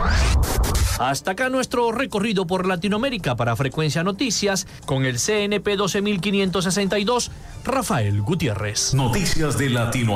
Hasta 0.98 1.32
acá 1.32 1.50
nuestro 1.50 1.92
recorrido 1.92 2.46
por 2.46 2.66
Latinoamérica 2.66 3.36
para 3.36 3.54
Frecuencia 3.54 4.02
Noticias 4.02 4.66
con 4.86 5.04
el 5.04 5.18
CNP 5.18 5.76
12562, 5.76 7.30
Rafael 7.64 8.22
Gutiérrez. 8.22 8.94
Noticias 8.94 9.58
de 9.58 9.68
Latinoamérica. 9.68 10.15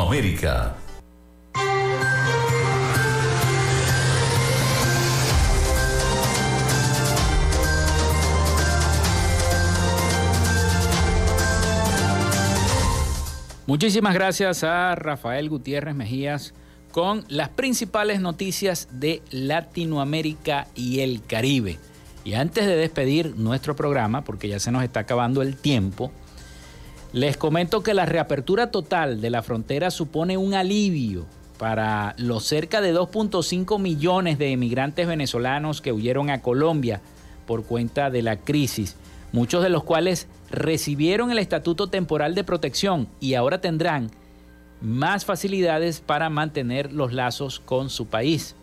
Muchísimas 13.70 14.14
gracias 14.14 14.64
a 14.64 14.96
Rafael 14.96 15.48
Gutiérrez 15.48 15.94
Mejías 15.94 16.55
con 16.90 17.24
las 17.28 17.51
principales 17.51 18.20
noticias 18.20 18.88
de 18.90 19.22
Latinoamérica 19.30 20.66
y 20.74 21.01
el 21.01 21.22
Caribe. 21.24 21.78
Y 22.24 22.34
antes 22.34 22.66
de 22.66 22.74
despedir 22.74 23.36
nuestro 23.36 23.76
programa, 23.76 24.24
porque 24.24 24.48
ya 24.48 24.59
se 24.59 24.72
nos 24.72 24.82
está 24.82 25.01
acabando 25.01 25.40
el 25.40 25.57
tiempo, 25.57 26.11
les 27.12 27.36
comento 27.36 27.82
que 27.82 27.94
la 27.94 28.06
reapertura 28.06 28.70
total 28.70 29.20
de 29.20 29.30
la 29.30 29.42
frontera 29.42 29.90
supone 29.90 30.36
un 30.36 30.54
alivio 30.54 31.26
para 31.58 32.14
los 32.18 32.44
cerca 32.44 32.80
de 32.80 32.94
2.5 32.94 33.78
millones 33.80 34.38
de 34.38 34.52
emigrantes 34.52 35.06
venezolanos 35.06 35.80
que 35.80 35.92
huyeron 35.92 36.30
a 36.30 36.40
Colombia 36.40 37.00
por 37.46 37.64
cuenta 37.64 38.11
de 38.11 38.22
la 38.22 38.36
crisis, 38.36 38.96
muchos 39.32 39.62
de 39.62 39.70
los 39.70 39.82
cuales 39.82 40.28
recibieron 40.50 41.32
el 41.32 41.38
estatuto 41.38 41.88
temporal 41.88 42.34
de 42.34 42.44
protección 42.44 43.08
y 43.18 43.34
ahora 43.34 43.61
tendrán 43.61 44.11
más 44.80 45.24
facilidades 45.24 46.00
para 46.00 46.30
mantener 46.30 46.92
los 46.92 47.12
lazos 47.12 47.61
con 47.61 47.90
su 47.90 48.06
país. 48.06 48.54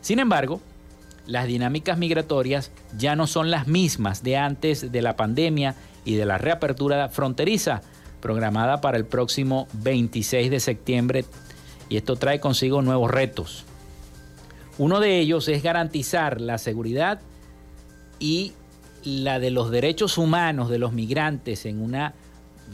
Sin 0.00 0.18
embargo, 0.18 0.60
las 1.26 1.46
dinámicas 1.46 1.96
migratorias 1.98 2.72
ya 2.98 3.14
no 3.14 3.28
son 3.28 3.50
las 3.50 3.68
mismas 3.68 4.24
de 4.24 4.36
antes 4.36 4.90
de 4.90 5.02
la 5.02 5.16
pandemia 5.16 5.76
y 6.04 6.16
de 6.16 6.26
la 6.26 6.36
reapertura 6.36 7.08
fronteriza 7.08 7.80
programada 8.22 8.80
para 8.80 8.96
el 8.96 9.04
próximo 9.04 9.68
26 9.74 10.50
de 10.50 10.60
septiembre 10.60 11.26
y 11.90 11.98
esto 11.98 12.16
trae 12.16 12.40
consigo 12.40 12.80
nuevos 12.80 13.10
retos. 13.10 13.64
Uno 14.78 15.00
de 15.00 15.18
ellos 15.18 15.48
es 15.48 15.62
garantizar 15.62 16.40
la 16.40 16.56
seguridad 16.56 17.20
y 18.18 18.52
la 19.04 19.38
de 19.38 19.50
los 19.50 19.70
derechos 19.70 20.16
humanos 20.16 20.70
de 20.70 20.78
los 20.78 20.94
migrantes 20.94 21.66
en 21.66 21.82
una 21.82 22.14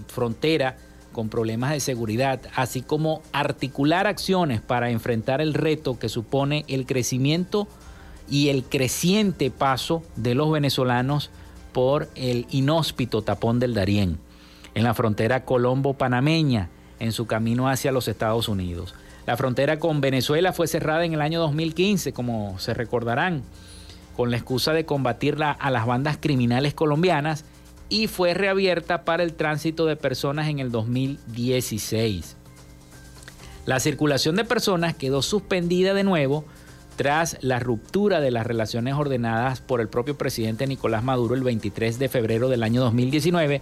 frontera 0.06 0.76
con 1.12 1.30
problemas 1.30 1.72
de 1.72 1.80
seguridad, 1.80 2.40
así 2.54 2.82
como 2.82 3.22
articular 3.32 4.06
acciones 4.06 4.60
para 4.60 4.90
enfrentar 4.90 5.40
el 5.40 5.54
reto 5.54 5.98
que 5.98 6.08
supone 6.08 6.64
el 6.68 6.86
crecimiento 6.86 7.66
y 8.30 8.50
el 8.50 8.62
creciente 8.62 9.50
paso 9.50 10.02
de 10.14 10.34
los 10.34 10.52
venezolanos 10.52 11.30
por 11.72 12.08
el 12.14 12.46
inhóspito 12.50 13.22
tapón 13.22 13.58
del 13.58 13.74
Darién, 13.74 14.18
en 14.78 14.84
la 14.84 14.94
frontera 14.94 15.44
colombo-panameña, 15.44 16.68
en 17.00 17.10
su 17.10 17.26
camino 17.26 17.68
hacia 17.68 17.90
los 17.90 18.06
Estados 18.06 18.48
Unidos. 18.48 18.94
La 19.26 19.36
frontera 19.36 19.80
con 19.80 20.00
Venezuela 20.00 20.52
fue 20.52 20.68
cerrada 20.68 21.04
en 21.04 21.14
el 21.14 21.20
año 21.20 21.40
2015, 21.40 22.12
como 22.12 22.56
se 22.60 22.74
recordarán, 22.74 23.42
con 24.16 24.30
la 24.30 24.36
excusa 24.36 24.72
de 24.72 24.86
combatir 24.86 25.36
a 25.42 25.70
las 25.70 25.84
bandas 25.84 26.16
criminales 26.20 26.74
colombianas 26.74 27.44
y 27.88 28.06
fue 28.06 28.34
reabierta 28.34 29.04
para 29.04 29.24
el 29.24 29.34
tránsito 29.34 29.84
de 29.84 29.96
personas 29.96 30.46
en 30.46 30.60
el 30.60 30.70
2016. 30.70 32.36
La 33.66 33.80
circulación 33.80 34.36
de 34.36 34.44
personas 34.44 34.94
quedó 34.94 35.22
suspendida 35.22 35.92
de 35.92 36.04
nuevo 36.04 36.44
tras 36.94 37.36
la 37.40 37.58
ruptura 37.58 38.20
de 38.20 38.30
las 38.30 38.46
relaciones 38.46 38.94
ordenadas 38.94 39.60
por 39.60 39.80
el 39.80 39.88
propio 39.88 40.16
presidente 40.16 40.68
Nicolás 40.68 41.02
Maduro 41.02 41.34
el 41.34 41.42
23 41.42 41.98
de 41.98 42.08
febrero 42.08 42.48
del 42.48 42.62
año 42.62 42.80
2019. 42.80 43.60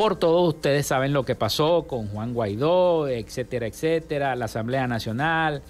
Por 0.00 0.16
todos 0.16 0.54
ustedes 0.54 0.86
saben 0.86 1.12
lo 1.12 1.26
que 1.26 1.34
pasó 1.34 1.82
con 1.86 2.06
Juan 2.08 2.32
Guaidó, 2.32 3.06
etcétera, 3.06 3.66
etcétera, 3.66 4.34
la 4.34 4.46
Asamblea 4.46 4.86
Nacional, 4.86 5.62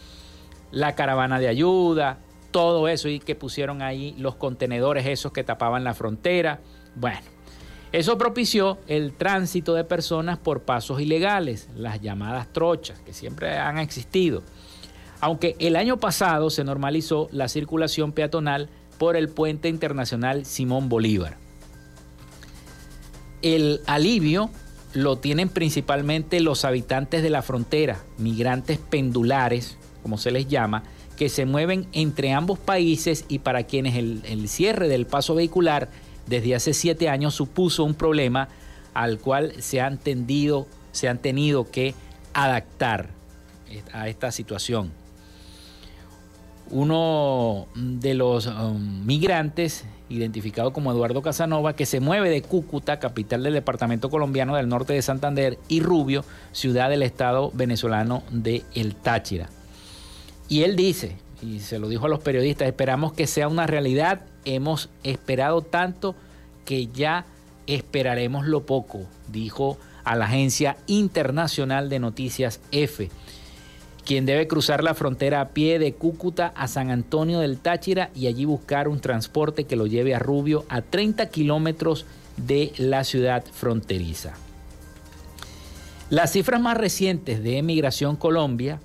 la 0.70 0.94
caravana 0.94 1.40
de 1.40 1.48
ayuda, 1.48 2.20
todo 2.52 2.86
eso 2.86 3.08
y 3.08 3.18
que 3.18 3.34
pusieron 3.34 3.82
ahí 3.82 4.14
los 4.18 4.36
contenedores 4.36 5.04
esos 5.06 5.32
que 5.32 5.42
tapaban 5.42 5.82
la 5.82 5.94
frontera. 5.94 6.60
Bueno, 6.94 7.18
eso 7.90 8.18
propició 8.18 8.78
el 8.86 9.14
tránsito 9.14 9.74
de 9.74 9.82
personas 9.82 10.38
por 10.38 10.62
pasos 10.62 11.00
ilegales, 11.00 11.68
las 11.74 12.00
llamadas 12.00 12.52
trochas, 12.52 13.00
que 13.00 13.12
siempre 13.12 13.58
han 13.58 13.78
existido. 13.78 14.44
Aunque 15.20 15.56
el 15.58 15.74
año 15.74 15.96
pasado 15.96 16.50
se 16.50 16.62
normalizó 16.62 17.26
la 17.32 17.48
circulación 17.48 18.12
peatonal 18.12 18.68
por 18.96 19.16
el 19.16 19.28
puente 19.28 19.68
internacional 19.68 20.44
Simón 20.44 20.88
Bolívar. 20.88 21.39
El 23.42 23.80
alivio 23.86 24.50
lo 24.92 25.18
tienen 25.18 25.48
principalmente 25.48 26.40
los 26.40 26.64
habitantes 26.64 27.22
de 27.22 27.30
la 27.30 27.42
frontera, 27.42 28.00
migrantes 28.18 28.78
pendulares, 28.78 29.76
como 30.02 30.18
se 30.18 30.30
les 30.30 30.48
llama, 30.48 30.82
que 31.16 31.28
se 31.28 31.44
mueven 31.44 31.86
entre 31.92 32.32
ambos 32.32 32.58
países 32.58 33.24
y 33.28 33.40
para 33.40 33.64
quienes 33.64 33.96
el, 33.96 34.48
cierre 34.48 34.88
del 34.88 35.06
paso 35.06 35.34
vehicular 35.34 35.90
desde 36.26 36.54
hace 36.54 36.72
siete 36.74 37.08
años 37.08 37.34
supuso 37.34 37.84
un 37.84 37.94
problema 37.94 38.48
al 38.94 39.18
cual 39.18 39.52
se 39.60 39.80
han, 39.80 39.98
tendido, 39.98 40.66
se 40.92 41.08
han 41.08 41.18
tenido 41.18 41.70
que 41.70 41.94
adaptar 42.32 43.10
a 43.92 44.08
esta 44.08 44.32
situación. 44.32 44.92
Uno 46.70 47.66
de 47.74 48.14
los 48.14 48.46
um, 48.46 49.04
migrantes, 49.04 49.84
identificado 50.10 50.72
como 50.72 50.92
Eduardo 50.92 51.22
Casanova, 51.22 51.74
que 51.74 51.86
se 51.86 52.00
mueve 52.00 52.28
de 52.28 52.42
Cúcuta, 52.42 52.98
capital 52.98 53.42
del 53.42 53.54
departamento 53.54 54.10
colombiano 54.10 54.56
del 54.56 54.68
norte 54.68 54.92
de 54.92 55.02
Santander, 55.02 55.58
y 55.68 55.80
Rubio, 55.80 56.24
ciudad 56.52 56.90
del 56.90 57.02
estado 57.02 57.50
venezolano 57.54 58.22
de 58.30 58.64
El 58.74 58.96
Táchira. 58.96 59.48
Y 60.48 60.64
él 60.64 60.76
dice, 60.76 61.16
y 61.40 61.60
se 61.60 61.78
lo 61.78 61.88
dijo 61.88 62.06
a 62.06 62.10
los 62.10 62.20
periodistas, 62.20 62.68
esperamos 62.68 63.12
que 63.12 63.26
sea 63.26 63.48
una 63.48 63.66
realidad 63.66 64.22
hemos 64.44 64.90
esperado 65.04 65.62
tanto 65.62 66.14
que 66.64 66.88
ya 66.88 67.26
esperaremos 67.66 68.46
lo 68.46 68.66
poco, 68.66 69.06
dijo 69.28 69.78
a 70.04 70.16
la 70.16 70.24
agencia 70.24 70.76
internacional 70.86 71.88
de 71.88 71.98
noticias 71.98 72.60
EFE, 72.72 73.10
quien 74.10 74.26
debe 74.26 74.48
cruzar 74.48 74.82
la 74.82 74.94
frontera 74.94 75.40
a 75.40 75.50
pie 75.50 75.78
de 75.78 75.92
Cúcuta 75.92 76.52
a 76.56 76.66
San 76.66 76.90
Antonio 76.90 77.38
del 77.38 77.58
Táchira 77.58 78.10
y 78.12 78.26
allí 78.26 78.44
buscar 78.44 78.88
un 78.88 78.98
transporte 78.98 79.66
que 79.66 79.76
lo 79.76 79.86
lleve 79.86 80.16
a 80.16 80.18
Rubio 80.18 80.64
a 80.68 80.82
30 80.82 81.28
kilómetros 81.28 82.06
de 82.36 82.72
la 82.76 83.04
ciudad 83.04 83.44
fronteriza. 83.52 84.34
Las 86.08 86.32
cifras 86.32 86.60
más 86.60 86.76
recientes 86.76 87.44
de 87.44 87.58
Emigración 87.58 88.16
Colombia, 88.16 88.80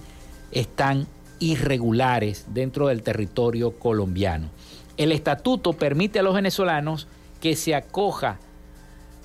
están 0.50 1.06
irregulares 1.38 2.46
dentro 2.48 2.88
del 2.88 3.02
territorio 3.02 3.78
colombiano. 3.78 4.48
El 4.96 5.10
estatuto 5.10 5.72
permite 5.72 6.18
a 6.18 6.22
los 6.22 6.34
venezolanos 6.34 7.08
que 7.40 7.56
se 7.56 7.74
acoja, 7.74 8.38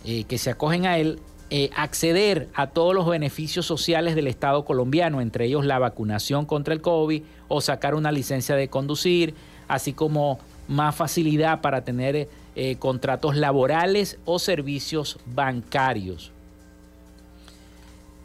eh, 0.06 0.24
que 0.24 0.38
se 0.38 0.50
acogen 0.50 0.86
a 0.86 0.98
él, 0.98 1.20
eh, 1.50 1.70
acceder 1.76 2.50
a 2.54 2.68
todos 2.68 2.94
los 2.94 3.08
beneficios 3.08 3.66
sociales 3.66 4.14
del 4.16 4.28
Estado 4.28 4.66
colombiano, 4.66 5.22
entre 5.22 5.46
ellos 5.46 5.66
la 5.66 5.80
vacunación 5.80 6.46
contra 6.46 6.74
el 6.74 6.82
COVID 6.82 7.24
o 7.48 7.62
sacar 7.62 7.96
una 7.96 8.12
licencia 8.12 8.54
de 8.56 8.68
conducir, 8.68 9.34
así 9.70 9.94
como 9.94 10.40
más 10.68 10.94
facilidad 10.96 11.62
para 11.62 11.86
tener 11.86 12.28
eh, 12.56 12.76
contratos 12.78 13.38
laborales 13.38 14.20
o 14.26 14.40
servicios 14.40 15.20
bancarios. 15.26 16.34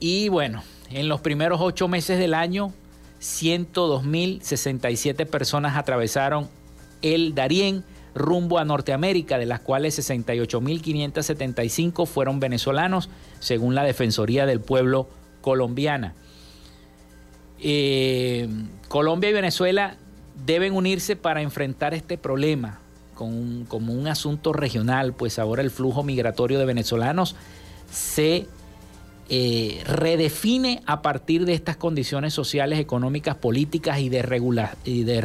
Y 0.01 0.29
bueno, 0.29 0.64
en 0.91 1.09
los 1.09 1.20
primeros 1.20 1.61
ocho 1.61 1.87
meses 1.87 2.18
del 2.18 2.35
año, 2.35 2.73
102.067 3.20 5.27
personas 5.27 5.77
atravesaron 5.77 6.49
el 7.03 7.37
Darién 7.37 7.85
rumbo 8.14 8.58
a 8.58 8.64
Norteamérica, 8.64 9.38
de 9.38 9.46
las 9.46 9.60
cuales 9.60 9.98
68.575 9.98 12.06
fueron 12.06 12.40
venezolanos, 12.40 13.08
según 13.40 13.74
la 13.74 13.84
Defensoría 13.84 14.44
del 14.46 14.60
Pueblo 14.60 15.08
colombiana. 15.40 16.14
Eh, 17.58 18.48
Colombia 18.88 19.30
y 19.30 19.32
Venezuela 19.32 19.96
deben 20.44 20.74
unirse 20.74 21.16
para 21.16 21.40
enfrentar 21.42 21.94
este 21.94 22.18
problema 22.18 22.80
como 23.14 23.92
un 23.92 24.08
asunto 24.08 24.52
regional, 24.52 25.12
pues 25.12 25.38
ahora 25.38 25.62
el 25.62 25.70
flujo 25.70 26.02
migratorio 26.02 26.58
de 26.58 26.64
venezolanos 26.64 27.36
se 27.88 28.48
eh, 29.28 29.80
redefine 29.86 30.82
a 30.86 31.02
partir 31.02 31.44
de 31.44 31.54
estas 31.54 31.76
condiciones 31.76 32.34
sociales, 32.34 32.80
económicas, 32.80 33.36
políticas 33.36 34.00
y 34.00 34.08
de, 34.08 34.22
regula 34.22 34.74
y 34.84 35.04
de 35.04 35.20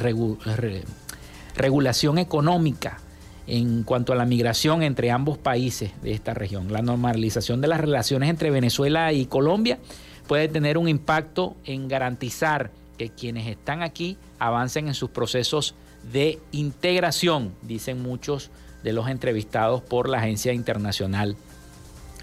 regulación 1.58 2.18
económica 2.18 3.00
en 3.48 3.84
cuanto 3.84 4.14
a 4.14 4.16
la 4.16 4.26
migración 4.26 4.84
entre 4.84 5.12
ambos 5.12 5.38
países 5.38 5.92
de 6.02 6.12
esta 6.12 6.34
región. 6.34 6.72
La 6.72 6.82
normalización 6.82 7.62
de 7.62 7.68
las 7.68 7.82
relaciones 7.82 8.30
entre 8.30 8.52
Venezuela 8.52 9.12
y 9.14 9.26
Colombia 9.26 9.80
puede 10.28 10.48
tener 10.50 10.78
un 10.78 10.90
impacto 10.90 11.56
en 11.66 11.88
garantizar 11.88 12.72
que 12.98 13.10
quienes 13.10 13.48
están 13.48 13.84
aquí 13.84 14.18
avancen 14.40 14.88
en 14.88 14.94
sus 14.94 15.10
procesos 15.10 15.76
de 16.12 16.40
integración, 16.52 17.54
dicen 17.62 18.02
muchos 18.02 18.50
de 18.84 18.94
los 18.94 19.08
entrevistados 19.08 19.82
por 19.82 20.10
la 20.10 20.20
agencia 20.20 20.54
internacional 20.54 21.36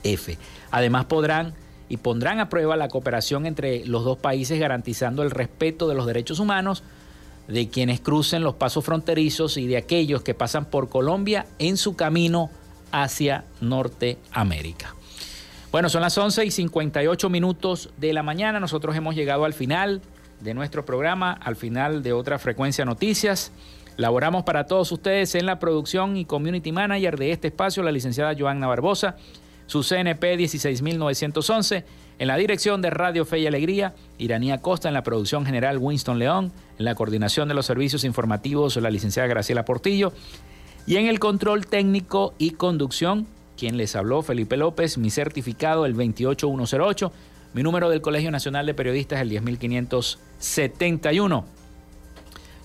EFE. 0.02 0.38
Además 0.70 1.06
podrán 1.06 1.54
y 1.88 1.96
pondrán 1.96 2.40
a 2.40 2.48
prueba 2.48 2.76
la 2.76 2.88
cooperación 2.88 3.46
entre 3.46 3.84
los 3.86 4.04
dos 4.04 4.18
países 4.18 4.58
garantizando 4.58 5.22
el 5.22 5.30
respeto 5.30 5.88
de 5.88 5.94
los 5.94 6.06
derechos 6.06 6.38
humanos, 6.38 6.82
de 7.48 7.68
quienes 7.68 8.00
crucen 8.00 8.42
los 8.42 8.54
pasos 8.54 8.84
fronterizos 8.84 9.56
y 9.56 9.66
de 9.66 9.76
aquellos 9.76 10.22
que 10.22 10.34
pasan 10.34 10.64
por 10.64 10.88
Colombia 10.88 11.46
en 11.58 11.76
su 11.76 11.96
camino 11.96 12.50
hacia 12.90 13.44
Norteamérica. 13.60 14.94
Bueno, 15.72 15.88
son 15.88 16.02
las 16.02 16.16
11 16.16 16.44
y 16.44 16.50
58 16.50 17.28
minutos 17.28 17.90
de 17.96 18.12
la 18.12 18.22
mañana. 18.22 18.60
Nosotros 18.60 18.94
hemos 18.94 19.16
llegado 19.16 19.44
al 19.44 19.54
final 19.54 20.02
de 20.40 20.54
nuestro 20.54 20.84
programa, 20.84 21.32
al 21.32 21.56
final 21.56 22.02
de 22.02 22.12
otra 22.12 22.38
frecuencia 22.38 22.84
noticias. 22.84 23.50
Laboramos 23.96 24.44
para 24.44 24.66
todos 24.66 24.90
ustedes 24.92 25.34
en 25.34 25.46
la 25.46 25.58
producción 25.58 26.16
y 26.16 26.24
community 26.24 26.70
manager 26.72 27.18
de 27.18 27.32
este 27.32 27.48
espacio, 27.48 27.82
la 27.82 27.92
licenciada 27.92 28.34
Joanna 28.38 28.66
Barbosa, 28.66 29.16
su 29.66 29.82
CNP 29.82 30.36
16911 30.36 31.84
en 32.18 32.28
la 32.28 32.36
dirección 32.36 32.80
de 32.80 32.90
Radio 32.90 33.24
Fe 33.24 33.40
y 33.40 33.46
Alegría, 33.46 33.94
Iranía 34.18 34.58
Costa, 34.58 34.88
en 34.88 34.94
la 34.94 35.02
producción 35.02 35.44
general 35.44 35.78
Winston 35.78 36.18
León, 36.18 36.52
en 36.78 36.84
la 36.84 36.94
coordinación 36.94 37.48
de 37.48 37.54
los 37.54 37.66
servicios 37.66 38.04
informativos 38.04 38.76
la 38.76 38.90
licenciada 38.90 39.28
Graciela 39.28 39.64
Portillo, 39.64 40.12
y 40.86 40.96
en 40.96 41.06
el 41.06 41.18
control 41.18 41.66
técnico 41.66 42.34
y 42.38 42.52
conducción, 42.52 43.26
quien 43.56 43.76
les 43.76 43.96
habló, 43.96 44.22
Felipe 44.22 44.56
López, 44.56 44.98
mi 44.98 45.10
certificado 45.10 45.86
el 45.86 45.94
28108. 45.94 47.12
Mi 47.54 47.62
número 47.62 47.88
del 47.88 48.00
Colegio 48.00 48.32
Nacional 48.32 48.66
de 48.66 48.74
Periodistas 48.74 49.20
el 49.20 49.28
10571. 49.28 51.44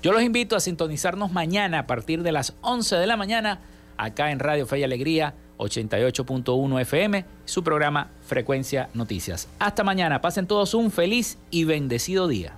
Yo 0.02 0.12
los 0.12 0.24
invito 0.24 0.56
a 0.56 0.60
sintonizarnos 0.60 1.32
mañana 1.32 1.78
a 1.80 1.86
partir 1.86 2.24
de 2.24 2.32
las 2.32 2.56
11 2.62 2.96
de 2.96 3.06
la 3.06 3.16
mañana 3.16 3.60
acá 3.98 4.32
en 4.32 4.40
Radio 4.40 4.66
Fe 4.66 4.80
y 4.80 4.84
Alegría 4.84 5.36
88.1 5.60 6.82
FM, 6.82 7.26
su 7.46 7.64
programa 7.64 8.10
Frecuencia 8.26 8.90
Noticias. 8.94 9.48
Hasta 9.60 9.84
mañana, 9.84 10.22
pasen 10.22 10.48
todos 10.48 10.74
un 10.74 10.90
feliz 10.90 11.38
y 11.52 11.66
bendecido 11.66 12.28
día. 12.28 12.54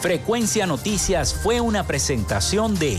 Frecuencia 0.00 0.64
Noticias 0.66 1.34
fue 1.34 1.60
una 1.60 1.84
presentación 1.84 2.78
de 2.78 2.98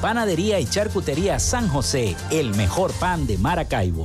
Panadería 0.00 0.58
y 0.60 0.64
Charcutería 0.64 1.38
San 1.38 1.68
José, 1.68 2.16
el 2.30 2.54
mejor 2.54 2.90
pan 2.92 3.26
de 3.26 3.36
Maracaibo. 3.36 4.04